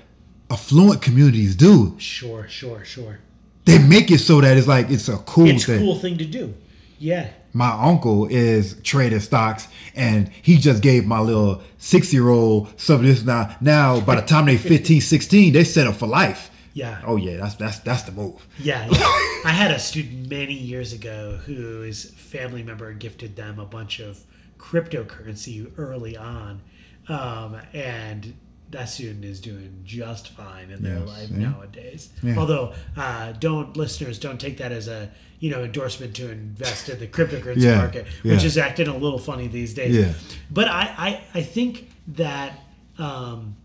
[0.49, 1.95] affluent communities do.
[1.99, 3.19] Sure, sure, sure.
[3.65, 5.79] They make it so that it's like it's a cool It's a thing.
[5.79, 6.53] cool thing to do.
[6.97, 7.29] Yeah.
[7.53, 12.97] My uncle is trading stocks, and he just gave my little six year old some
[12.97, 13.23] of this.
[13.23, 16.51] Now, now by the time they 15, 16, they set up for life.
[16.73, 17.01] Yeah.
[17.05, 18.45] Oh yeah, that's that's that's the move.
[18.59, 18.99] Yeah, yeah.
[19.45, 24.19] I had a student many years ago whose family member gifted them a bunch of
[24.57, 26.61] cryptocurrency early on,
[27.07, 28.33] um, and
[28.71, 31.49] that student is doing just fine in their Yes, life yeah.
[31.49, 32.09] nowadays.
[32.21, 32.37] Yeah.
[32.37, 35.09] Although, uh, don't listeners don't take that as a
[35.39, 39.19] you know endorsement to invest in the cryptocurrency Yeah, market, which is acting a little
[39.19, 39.95] funny these days.
[39.95, 40.13] Yeah.
[40.51, 40.93] But I
[41.33, 42.59] I, I think that.
[42.97, 43.55] Um,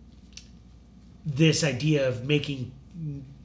[1.27, 2.71] this idea of making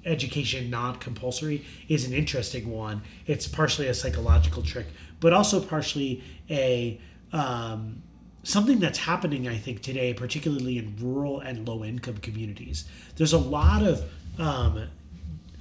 [0.06, 3.02] education not compulsory is an interesting one.
[3.28, 4.88] It's partially a psychological trick,
[5.20, 7.00] but also partially a
[7.34, 8.02] um,
[8.44, 9.48] something that's happening.
[9.48, 12.86] I think today, particularly in rural and low income communities,
[13.16, 14.04] there's a lot of
[14.38, 14.88] um,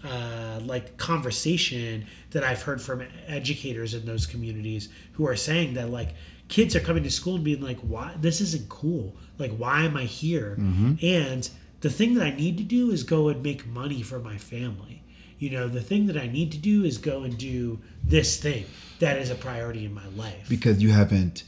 [0.04, 5.90] uh, like conversation that I've heard from educators in those communities who are saying that
[5.90, 6.10] like
[6.48, 9.16] kids are coming to school and being like, "Why this isn't cool?
[9.38, 10.54] Like, why am I here?"
[11.02, 11.48] And
[11.80, 15.02] the thing that I need to do is go and make money for my family.
[15.38, 18.66] You know, the thing that I need to do is go and do this thing
[18.98, 20.48] that is a priority in my life.
[20.48, 21.44] Because you haven't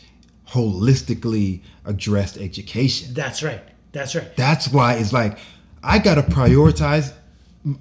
[0.48, 3.14] holistically addressed education.
[3.14, 3.62] That's right.
[3.92, 4.36] That's right.
[4.36, 5.38] That's why it's like
[5.82, 7.12] I gotta prioritize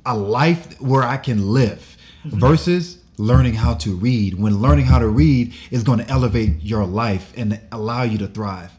[0.06, 2.39] a life where I can live mm-hmm.
[2.39, 4.36] versus learning how to read.
[4.39, 8.28] When learning how to read is going to elevate your life and allow you to
[8.28, 8.72] thrive.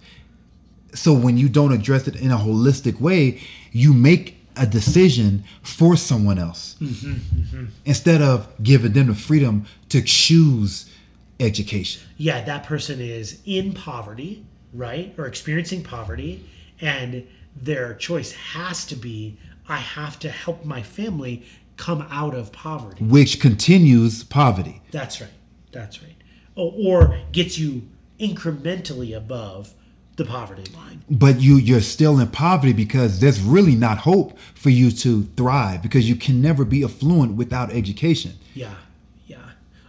[0.94, 3.40] So when you don't address it in a holistic way,
[3.72, 6.76] you make a decision for someone else
[7.84, 10.90] instead of giving them the freedom to choose
[11.38, 12.02] education.
[12.18, 14.44] yeah, that person is in poverty,
[14.74, 15.14] right?
[15.16, 16.44] Or experiencing poverty,
[16.80, 21.44] and their choice has to be I have to help my family
[21.76, 23.04] come out of poverty.
[23.04, 24.82] which continues poverty.
[24.90, 25.30] That's right.
[25.72, 26.16] That's right.
[26.56, 29.72] Or, or gets you incrementally above
[30.20, 30.98] the poverty line.
[31.24, 35.78] but you you're still in poverty because there's really not hope for you to thrive
[35.86, 38.32] because you can never be affluent without education.
[38.54, 38.74] Yeah.
[39.26, 39.38] Yeah.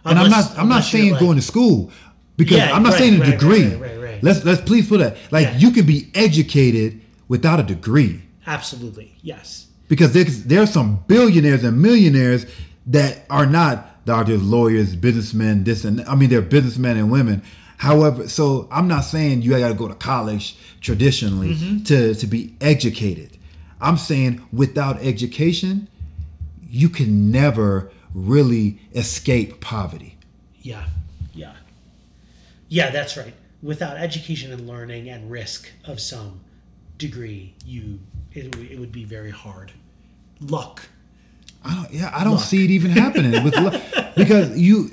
[0.06, 1.90] And I'm not I'm not saying like- going to school
[2.36, 3.66] because Yeah, I'm not right, saying a right, degree.
[3.68, 4.22] right, right, right.
[4.26, 5.56] Let's let's please put that like Yeah.
[5.62, 9.08] you can be educated without a degree Absolutely.
[9.22, 9.66] Yes.
[9.88, 12.46] because there's there's some billionaires and millionaires
[12.86, 17.42] that are not doctors, lawyers, businessmen, this and I mean they're businessmen and women.
[17.86, 21.82] However, so I'm not saying you got to go to college traditionally Mm-hmm.
[21.84, 23.30] to to be educated.
[23.80, 25.88] I'm saying without education,
[26.70, 30.16] you can never really escape poverty.
[30.60, 30.84] Yeah.
[31.34, 31.54] Yeah.
[32.68, 33.34] Yeah, that's right.
[33.64, 36.38] Without education and learning and risk of some
[36.98, 37.98] degree, you
[38.32, 39.72] it, would- it would be very hard.
[40.40, 40.82] Luck.
[41.64, 41.92] I don't.
[41.92, 42.44] Yeah, I don't Luck.
[42.44, 43.74] see it even happening with luck
[44.16, 44.88] because you.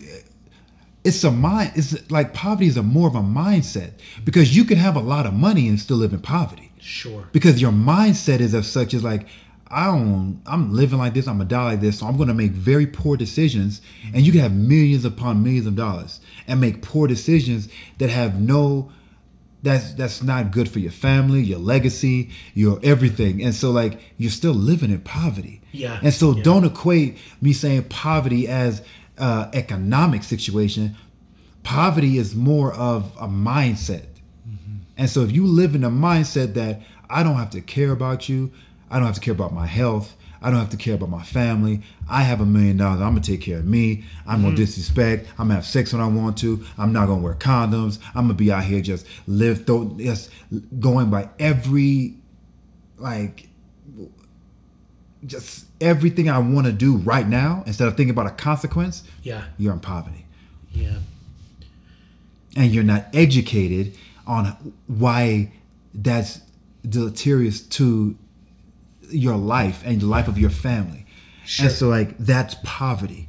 [1.03, 1.71] It's a mind.
[1.75, 3.93] It's like poverty is a more of a mindset
[4.25, 7.27] because you can have a lot of money and still live in poverty Sure.
[7.31, 9.27] because your mindset is of such as like
[9.71, 10.41] I don't.
[10.47, 11.27] I'm living like this.
[11.27, 11.99] I'm gonna die like this.
[11.99, 13.81] So I'm gonna make very poor decisions,
[14.13, 17.69] and you can have millions upon millions of dollars and make poor decisions
[17.99, 18.91] that have no
[19.61, 23.43] that's that's not good for your family, your legacy, your everything.
[23.43, 25.61] And so like you're still living in poverty.
[25.71, 26.41] Yeah, And so yeah.
[26.41, 28.81] don't equate me saying poverty as
[29.19, 30.95] uh, economic situation.
[31.63, 34.05] Poverty is more of a mindset.
[34.97, 38.27] And so if you live in a mindset that I don't have to care about
[38.27, 38.51] you,
[38.89, 41.23] I don't have to care about my health, I don't have to care about my
[41.23, 41.81] family.
[42.09, 43.01] I have a million dollars.
[43.01, 44.05] I'm gonna take care of me.
[44.25, 45.27] I'm gonna disrespect.
[45.37, 46.63] I'm gonna have sex when I want to.
[46.77, 47.99] I'm not gonna wear condoms.
[48.15, 50.29] I'm gonna be out here just live, through, just
[50.79, 52.15] going by every,
[52.97, 53.48] like,
[55.25, 59.03] just everything I want to do right now instead of thinking about a consequence.
[59.23, 59.43] Yeah.
[59.57, 60.25] You're in poverty
[60.71, 60.99] Yeah.
[62.55, 63.95] and you're not educated
[64.25, 65.51] on why
[65.93, 66.41] that's
[66.87, 68.15] deleterious to
[69.09, 71.05] your life and the life of your family.
[71.45, 71.65] Sure.
[71.65, 73.27] And so like that's poverty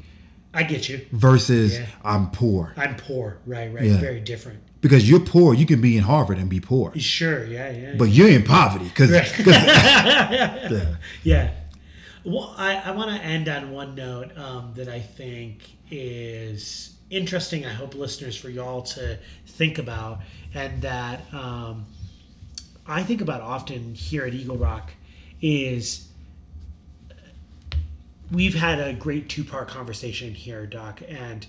[0.52, 1.00] I get you.
[1.12, 1.86] versus Yeah.
[2.04, 2.72] I'm poor.
[2.76, 3.38] I'm poor.
[3.46, 3.84] Right, right.
[3.84, 3.96] Yeah.
[3.98, 4.60] Very different.
[4.80, 6.92] Because you're poor, you can be in Harvard and be poor.
[6.98, 7.44] Sure.
[7.46, 7.94] Yeah, yeah.
[7.98, 9.10] But you're in poverty because
[11.24, 11.50] Yeah.
[12.24, 17.64] Well, I, I want to end on one note um, that I think is interesting.
[17.64, 20.20] I hope listeners for y'all to think about,
[20.52, 21.86] and that um,
[22.86, 24.90] I think about often here at Eagle Rock
[25.40, 26.08] is
[28.30, 31.46] we've had a great two part conversation here, Doc, and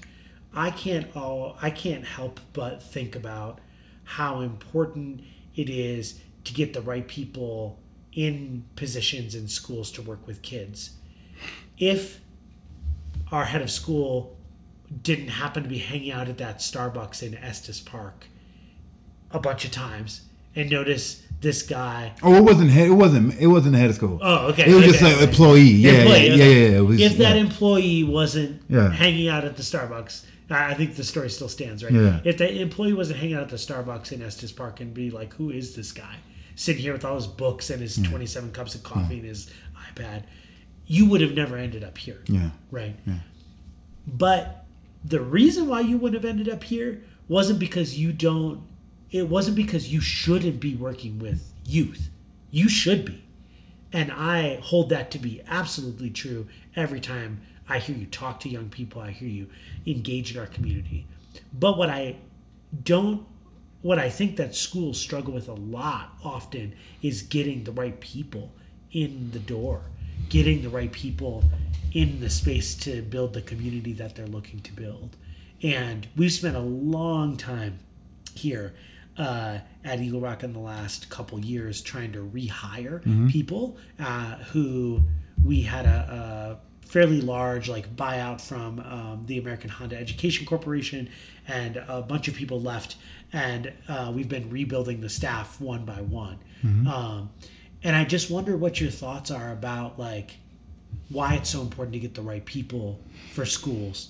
[0.56, 3.60] I can't all I can't help but think about
[4.06, 5.22] how important
[5.58, 7.78] it is to get the right people
[8.14, 10.92] in positions in schools to work with kids.
[11.78, 12.20] If
[13.32, 14.38] our head of school
[15.04, 18.28] didn't happen to be hanging out at that Starbucks in Estes Park
[19.32, 20.22] a bunch of times
[20.56, 22.12] and notice this guy.
[22.22, 22.88] Oh, it wasn't head.
[22.88, 23.34] It wasn't.
[23.40, 24.20] It wasn't head of school.
[24.22, 24.70] Oh, okay.
[24.70, 25.24] It was okay, just an okay.
[25.24, 25.62] employee.
[25.62, 27.42] Yeah, Employee, yeah, yeah, yeah, It was, if that yeah.
[27.42, 28.92] employee wasn't Yeah.
[28.92, 31.94] hanging out at the Starbucks, I think the story still stands, right?
[31.94, 32.20] Yeah.
[32.26, 35.34] If the employee wasn't hanging out at the Starbucks in Estes Park and be like,
[35.36, 36.18] "Who is this guy
[36.62, 38.10] sitting here with all his books and his mm.
[38.10, 38.86] twenty-seven cups of mm.
[38.86, 39.50] coffee and his
[39.90, 40.24] iPad?"
[40.88, 42.96] You would have never ended up here, yeah, right?
[43.06, 43.20] Yeah.
[44.06, 44.66] But
[45.06, 48.64] the reason why you wouldn't have ended up here wasn't because you don't.
[49.10, 52.10] It wasn't because you shouldn't be working with youth.
[52.50, 53.24] You should be.
[53.94, 58.50] And I hold that to be absolutely true every time I hear you talk to
[58.50, 59.48] young people, I hear you
[59.86, 61.08] engage in our community.
[61.54, 62.18] But what I
[62.84, 63.26] don't,
[63.82, 68.52] what I think that schools struggle with a lot often is getting the right people
[68.92, 69.82] in the door,
[70.30, 71.44] getting the right people
[71.94, 75.18] in the space to build the community that they're looking to build.
[75.64, 77.80] And we've spent a long time
[78.34, 78.74] here
[79.18, 85.02] uh, at Eagle Rock in the last couple years trying to rehire people uh, who
[85.44, 91.10] we had a, a fairly large like buyout from um, the American Honda Education Corporation,
[91.48, 92.96] and a bunch of people left,
[93.34, 96.38] and uh, we've been rebuilding the staff one by one.
[96.88, 97.30] Um,
[97.84, 100.32] and I just wonder what your thoughts are about like
[101.10, 103.00] why it's so important to get the right people
[103.34, 104.10] for schools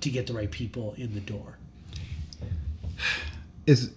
[0.00, 1.58] to get the right people in the door.
[3.66, 3.88] it's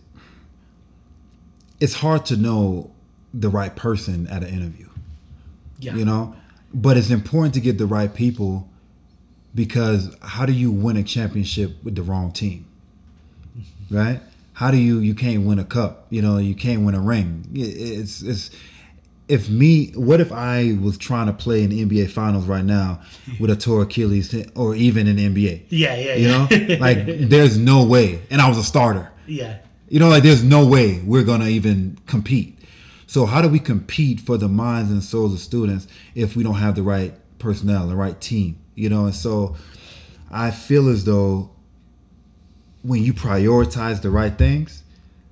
[1.79, 2.91] it's hard to know
[3.33, 4.87] the right person at an interview.
[5.79, 5.95] Yeah.
[5.95, 6.35] You know,
[6.73, 8.69] but it's important to get the right people
[9.55, 12.65] because how do you win a championship with the wrong team?
[13.89, 14.21] Right?
[14.61, 16.05] How do you you can't win a cup?
[16.11, 17.47] You know, you can't win a ring.
[17.55, 18.51] It's it's
[19.27, 23.01] if me, what if I was trying to play in the NBA finals right now
[23.39, 25.63] with a torn Achilles or even in the NBA?
[25.69, 26.67] Yeah, yeah, You yeah.
[26.69, 26.99] know, like
[27.29, 28.21] there's no way.
[28.29, 29.11] And I was a starter.
[29.25, 29.57] yeah.
[29.89, 32.59] You know, like there's no way we're gonna even compete.
[33.07, 36.59] So how do we compete for the minds and souls of students if we don't
[36.65, 38.57] have the right personnel, the right team?
[38.75, 39.55] You know, and so
[40.29, 41.49] I feel as though
[42.83, 44.83] when you prioritize the right things,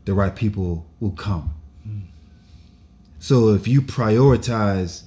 [0.05, 1.53] the right people will come.
[3.19, 5.03] So if you prioritize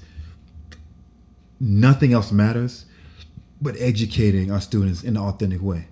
[1.59, 2.85] nothing else matters
[3.61, 5.87] but educating our students in an authentic way.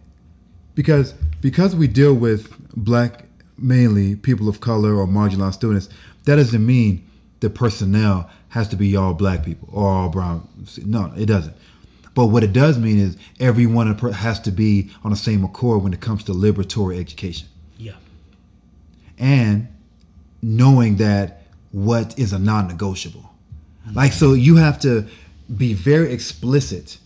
[0.74, 3.24] Because because we deal with black
[3.56, 5.88] mainly people of color or marginalized students
[6.24, 7.06] that doesn't mean
[7.40, 10.48] the personnel has to be all black people or all brown.
[10.84, 11.54] No it doesn't
[12.14, 15.92] but what it does mean is everyone has to be on the same accord when
[15.92, 17.48] it comes to liberatory education.
[17.76, 17.94] Yeah.
[19.18, 19.68] and
[20.42, 21.42] knowing that
[21.72, 23.30] what is a non-negotiable.
[23.92, 25.06] Like so you have to
[25.56, 26.98] be very explicit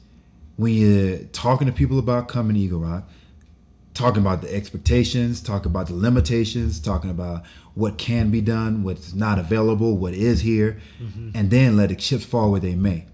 [0.57, 3.09] when you're talking to people about coming to eagle rock
[3.95, 7.45] talking about the expectations talking about the limitations talking about
[7.75, 11.31] what can be done what's not available what is here mm-hmm.
[11.35, 13.07] and then let the chips fall where they may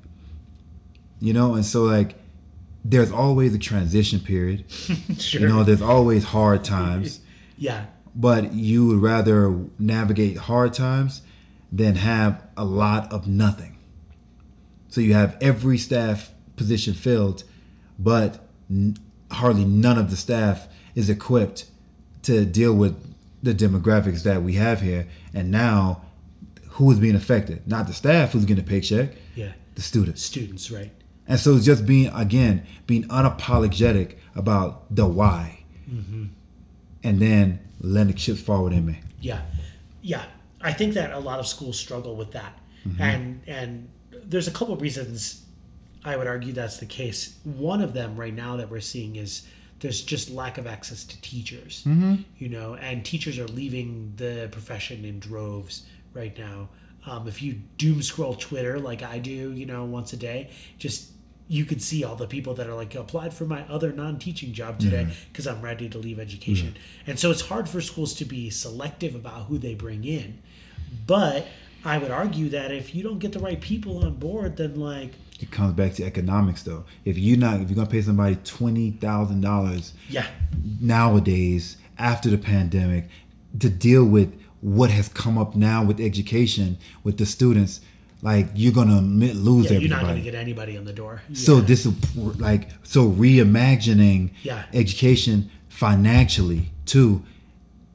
[1.21, 2.14] you know and so like
[2.85, 4.64] there's always a transition period
[5.18, 5.41] Sure.
[5.43, 7.21] you know there's always hard times
[7.59, 7.87] yeah.
[8.14, 11.23] but you would rather navigate hard times
[11.73, 13.79] than have a lot of nothing.
[14.89, 17.45] So you have every staff position filled,
[17.97, 18.97] but n-
[19.31, 20.66] hardly none of the staff
[20.97, 21.66] is equipped
[22.23, 22.97] to deal with
[23.45, 25.07] the demographics that we have here.
[25.33, 26.03] And now,
[26.71, 27.68] who is being affected?
[27.68, 29.53] Not the staff who's getting a paycheck, Yeah.
[29.77, 30.23] the students.
[30.25, 30.91] Students, right?
[31.31, 36.24] And so it's just being again being unapologetic about the why, mm-hmm.
[37.05, 38.99] and then letting the chips fall where me.
[39.20, 39.43] Yeah,
[40.03, 40.24] yeah.
[40.61, 43.01] I think that a lot of schools struggle with that, mm-hmm.
[43.01, 43.89] and and
[44.24, 45.47] there's a couple of reasons
[46.05, 47.39] I would argue that's the case.
[47.45, 49.47] One of them right now that we're seeing is
[49.78, 51.85] there's just lack of access to teachers.
[51.87, 52.22] Mm-hmm.
[52.39, 56.70] You know, and teachers are leaving the profession in droves right now.
[57.07, 61.12] Um, if you doom scroll Twitter like I do, you know, once a day, just
[61.51, 64.78] you could see all the people that are like applied for my other non-teaching job
[64.78, 65.28] today mm-hmm.
[65.32, 66.68] because I'm ready to leave education.
[66.68, 67.11] Mm-hmm.
[67.11, 70.38] And so it's hard for schools to be selective about who they bring in.
[71.09, 71.48] But
[71.84, 75.11] I would argue that if you don't get the right people on board, then like
[75.40, 76.84] It comes back to economics, though.
[77.05, 80.26] If you're not, if you're gonna pay somebody twenty thousand dollars yeah,
[80.80, 83.09] nowadays after the pandemic
[83.59, 87.80] to deal with what has come up now with education with the students,
[88.23, 91.23] like you're gonna lose yeah, you're not gonna get anybody on the door.
[91.33, 91.95] So this is
[92.39, 94.64] like so reimagining Yeah.
[94.75, 97.23] education financially too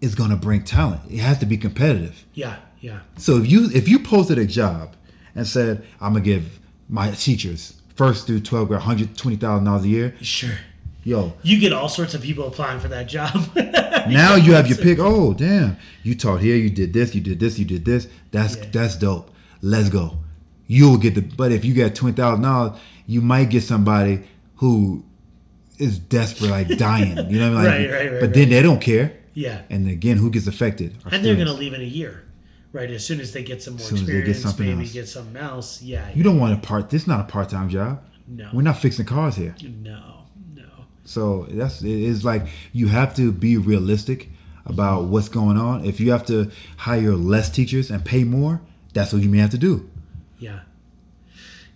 [0.01, 1.01] is gonna bring talent.
[1.09, 2.26] It has to be competitive.
[2.34, 4.95] yeah, yeah, So if you if you posted a job
[5.36, 6.59] and said I'm gonna give
[6.89, 10.57] my teachers first through 12 grade 120 thousand dollars a year, sure.
[11.03, 13.34] yo, You get all sorts of people applying for that job.
[14.09, 14.99] now you have your pick.
[14.99, 15.78] Oh, damn!
[16.03, 16.55] You taught here.
[16.57, 17.15] You did this.
[17.15, 17.57] You did this.
[17.57, 18.07] You did this.
[18.32, 18.65] That's Yeah.
[18.71, 19.32] that's dope.
[19.66, 20.18] Let's go.
[20.68, 21.22] You will get the.
[21.22, 24.22] But if you got twenty thousand dollars, you might get somebody
[24.57, 25.03] who
[25.78, 27.18] is desperate, like dying.
[27.30, 27.89] You know what I mean?
[27.89, 29.11] Like, Right, right, right, But then they don't care.
[29.34, 29.61] yeah.
[29.70, 30.95] And again, who gets affected?
[31.11, 32.24] And they're going to leave in a year,
[32.72, 32.89] right?
[32.89, 34.93] As soon as they get some more they get experience, something maybe else.
[34.93, 35.82] get something else.
[35.82, 36.09] Yeah.
[36.16, 36.89] You don't want a part.
[36.89, 38.01] This is not a part time job.
[38.28, 38.49] no.
[38.53, 39.55] We're not fixing cars here.
[39.82, 40.01] No.
[40.55, 40.63] No.
[41.03, 44.30] So that's it is like you have to be realistic
[44.66, 45.84] about what's going on.
[45.86, 48.61] If you have to hire less teachers and pay more,
[48.95, 49.87] that's what you may have to do.
[50.39, 50.61] Yeah.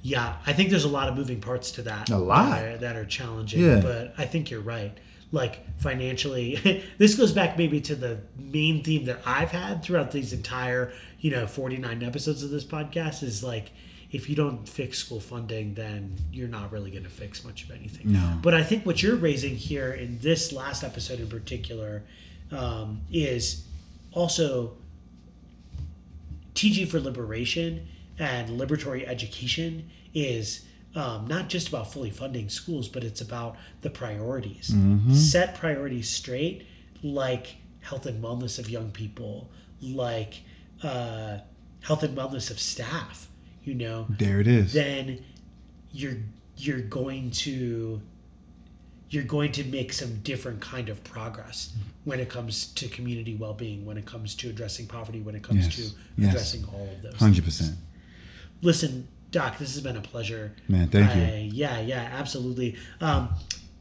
[0.01, 2.09] Yeah, I think there's a lot of moving parts to that.
[2.09, 2.51] A lot.
[2.51, 3.61] that are, that are challenging.
[3.61, 3.81] Yeah.
[3.81, 4.97] But I think you're right.
[5.31, 10.31] Like financially, this goes back maybe to the main theme that I've had throughout these
[10.31, 13.71] entire, you know, 49 episodes of this podcast is like,
[14.11, 17.71] if you don't fix school funding, then you're not really going to fix much of
[17.71, 18.13] anything.
[18.13, 18.39] No.
[18.41, 22.01] But I think what you're raising here in this last episode in particular
[22.51, 23.65] um, is
[24.13, 24.77] also
[26.59, 27.87] teaching for liberation
[28.17, 33.89] and liberatory education is um, not just about fully funding schools, but it's about the
[33.89, 34.73] priorities.
[35.13, 36.65] Set priorities straight,
[37.01, 39.49] like health and wellness of young people,
[39.81, 40.41] like
[40.83, 41.37] uh,
[41.81, 43.29] health and wellness of staff.
[43.63, 44.73] You know, There it is.
[44.73, 45.23] then
[45.93, 46.17] you're
[46.57, 48.01] you're going to
[49.11, 53.85] you're going to make some different kind of progress when it comes to community well-being
[53.85, 55.75] when it comes to addressing poverty when it comes Yes.
[55.75, 55.81] to
[56.17, 56.29] Yes.
[56.29, 57.57] addressing all of those Hundred things.
[57.57, 57.77] percent.
[58.61, 61.21] listen doc this has been a pleasure Man, thank you.
[61.21, 63.29] I- yeah yeah absolutely um,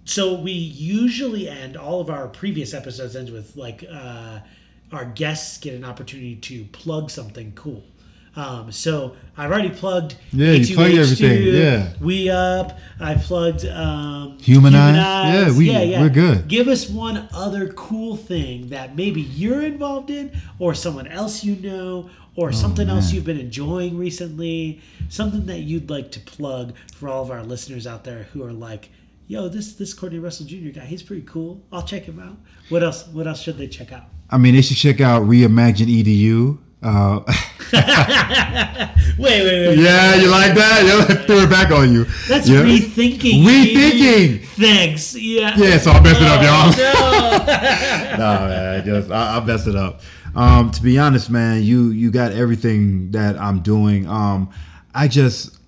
[0.05, 4.41] so we usually end all of our previous episodes ends with like uh,
[4.93, 7.85] our guests get an opportunity to plug something cool
[8.39, 11.93] um, so I've already plugged Yeah, you plugged H2H2, everything, yeah.
[12.01, 12.78] We Up.
[13.01, 14.97] I plugged um, Humanize.
[14.97, 15.70] Yeah, we-
[16.01, 16.47] we're good.
[16.49, 21.57] Give us one other cool thing that maybe you're involved in, or someone else you
[21.57, 24.80] know, or something else Oh, you've been enjoying recently.
[25.09, 28.53] Something that you'd like to plug for all of our listeners out there who are
[28.53, 28.91] like,
[29.26, 30.70] "Yo, this this Courtney Russell Jr.
[30.78, 31.61] guy, he's pretty cool.
[31.72, 32.36] I'll check him out."
[32.68, 33.07] What else?
[33.09, 34.05] What else should they check out?
[34.30, 36.59] I mean, they should check out Reimagine EDU.
[36.83, 37.20] Uh,
[39.18, 39.79] Wait, wait, wait.
[39.79, 40.85] yeah, you like that?
[40.87, 42.05] Yeah, threw it back on you.
[42.29, 42.62] That's yeah.
[42.62, 43.43] rethinking.
[43.43, 44.45] Rethinking.
[44.51, 45.16] Thanks.
[45.16, 45.57] Yeah.
[45.57, 46.70] Yeah, so I messed it up, y'all.
[46.76, 47.39] No.
[48.12, 50.03] no, man, I just I, I messed it up.
[50.37, 54.07] Um, to be honest, man, you you got everything that I'm doing.
[54.07, 54.51] Um,
[54.95, 55.59] I just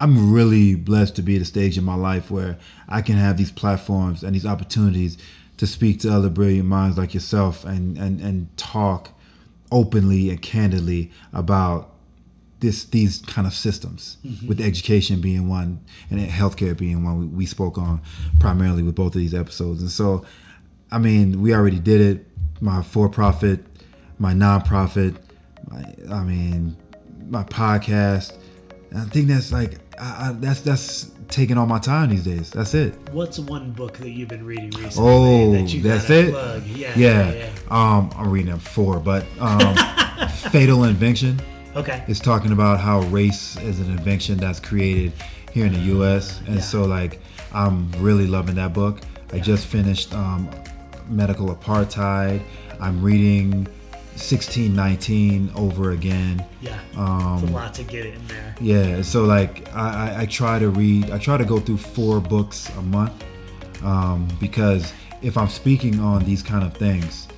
[0.00, 3.36] I'm really blessed to be at a stage in my life where I can have
[3.36, 5.18] these platforms and these opportunities
[5.58, 9.10] to speak to other brilliant minds like yourself and and and talk
[9.72, 11.88] openly and candidly about
[12.60, 14.46] this these kind of systems mm-hmm.
[14.46, 18.00] with education being one and healthcare being one we, we spoke on
[18.38, 19.82] primarily with both of these episodes.
[19.82, 20.24] And so
[20.92, 22.26] i mean we already did it.
[22.60, 23.64] My for-profit
[24.18, 25.16] my non-profit
[25.68, 26.76] my, i mean
[27.28, 28.38] my podcast.
[28.90, 32.50] And i think that's like I, I, that's that's taking all my time these days
[32.50, 34.92] that's it What's one book that you've been reading recently?
[35.10, 36.30] Oh, that you that's it.
[36.32, 36.64] Plug?
[36.66, 37.32] Yeah, Yeah.
[37.32, 39.74] yeah, Um, I'm reading them four, but um,
[40.50, 41.40] Fatal Invention.
[41.74, 42.04] Okay.
[42.06, 45.12] is talking about how race is an invention that's created
[45.52, 46.40] here in the U.S.
[46.46, 46.60] And Yeah.
[46.60, 47.18] so, like,
[47.54, 49.00] I'm really loving that book.
[49.32, 50.50] I just finished um,
[51.08, 52.42] Medical Apartheid.
[52.78, 53.66] I'm reading
[54.12, 56.44] 1619 over again.
[56.60, 56.78] Yeah.
[56.96, 58.54] Um, it's a lot to get in there.
[58.60, 62.20] Yeah, so like I, I, I try to read, I try to go through four
[62.20, 63.24] books a month
[63.82, 64.92] um, because
[65.22, 67.28] if I'm speaking on these kind of things,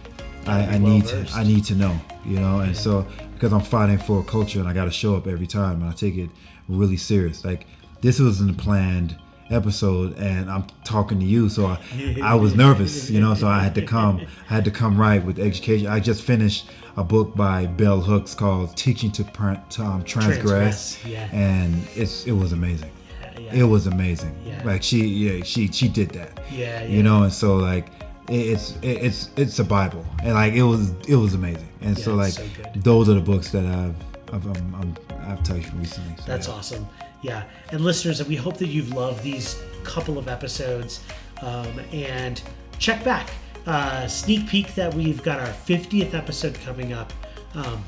[0.47, 1.27] I, I need to.
[1.35, 4.69] I need to know, you know, and so because I'm fighting for a culture and
[4.69, 6.31] I got to show up every time and I take it
[6.69, 7.45] really serious.
[7.45, 7.67] Like
[8.01, 9.17] this wasn't planned
[9.51, 11.79] episode and I'm talking to you, so I,
[12.23, 15.25] I was nervous, you know, so I had to come, I had to come right
[15.25, 15.87] with education.
[15.87, 21.05] I just finished a book by Bell Hooks called "Teaching to, to um, Transgress,", Transgress,
[21.05, 21.29] yeah.
[21.33, 22.91] and it's it was amazing.
[23.21, 23.55] Yeah, yeah.
[23.55, 24.37] It was amazing.
[24.45, 24.63] Yeah.
[24.65, 26.41] Like she, yeah, she she did that.
[26.51, 26.85] Yeah.
[26.85, 27.89] You know, and so like
[28.29, 32.15] it's it, it's it's a Bible, and like it was it was amazing, and so
[32.15, 32.45] like so
[32.77, 33.97] those are the books that I've
[34.33, 36.17] I've um, um, I've touched recently.
[36.17, 36.55] So, That's yeah.
[36.55, 36.89] awesome.
[37.25, 37.45] Yeah.
[37.73, 41.01] And listeners, we hope that you've loved these couple of episodes.
[41.41, 42.43] Um, and
[42.79, 43.31] check back.
[43.67, 47.15] Uh, sneak peek that we've got our 50th episode coming up.
[47.55, 47.83] Um,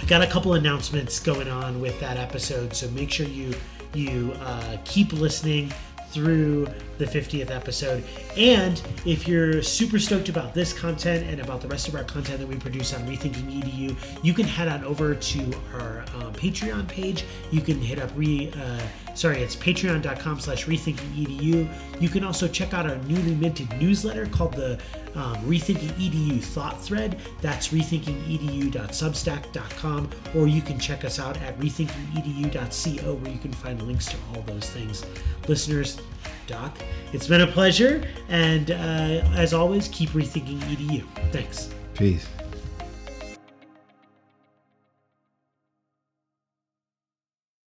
[0.00, 3.54] I got a couple announcements going on with that episode, so make sure you
[3.94, 5.72] you uh, keep listening
[6.16, 8.02] through the 50th episode.
[8.38, 12.38] And if you're super stoked about this content and about the rest of our content
[12.38, 16.88] that we produce on Rethinking EDU, you can head on over to our um, Patreon
[16.88, 17.26] page.
[17.50, 18.80] You can hit up re, uh,
[19.14, 21.68] Sorry, it's patreon.com slash rethinkingedu.
[22.00, 24.78] You can also check out our newly minted newsletter called the
[25.16, 27.18] um, Rethinking EDU Thought Thread.
[27.40, 34.06] That's rethinkingedu.substack.com, or you can check us out at rethinkingedu.co, where you can find links
[34.06, 35.04] to all those things.
[35.48, 35.98] Listeners,
[36.46, 36.78] Doc,
[37.12, 41.04] it's been a pleasure, and uh, as always, keep rethinking EDU.
[41.32, 41.70] Thanks.
[41.94, 42.28] Peace.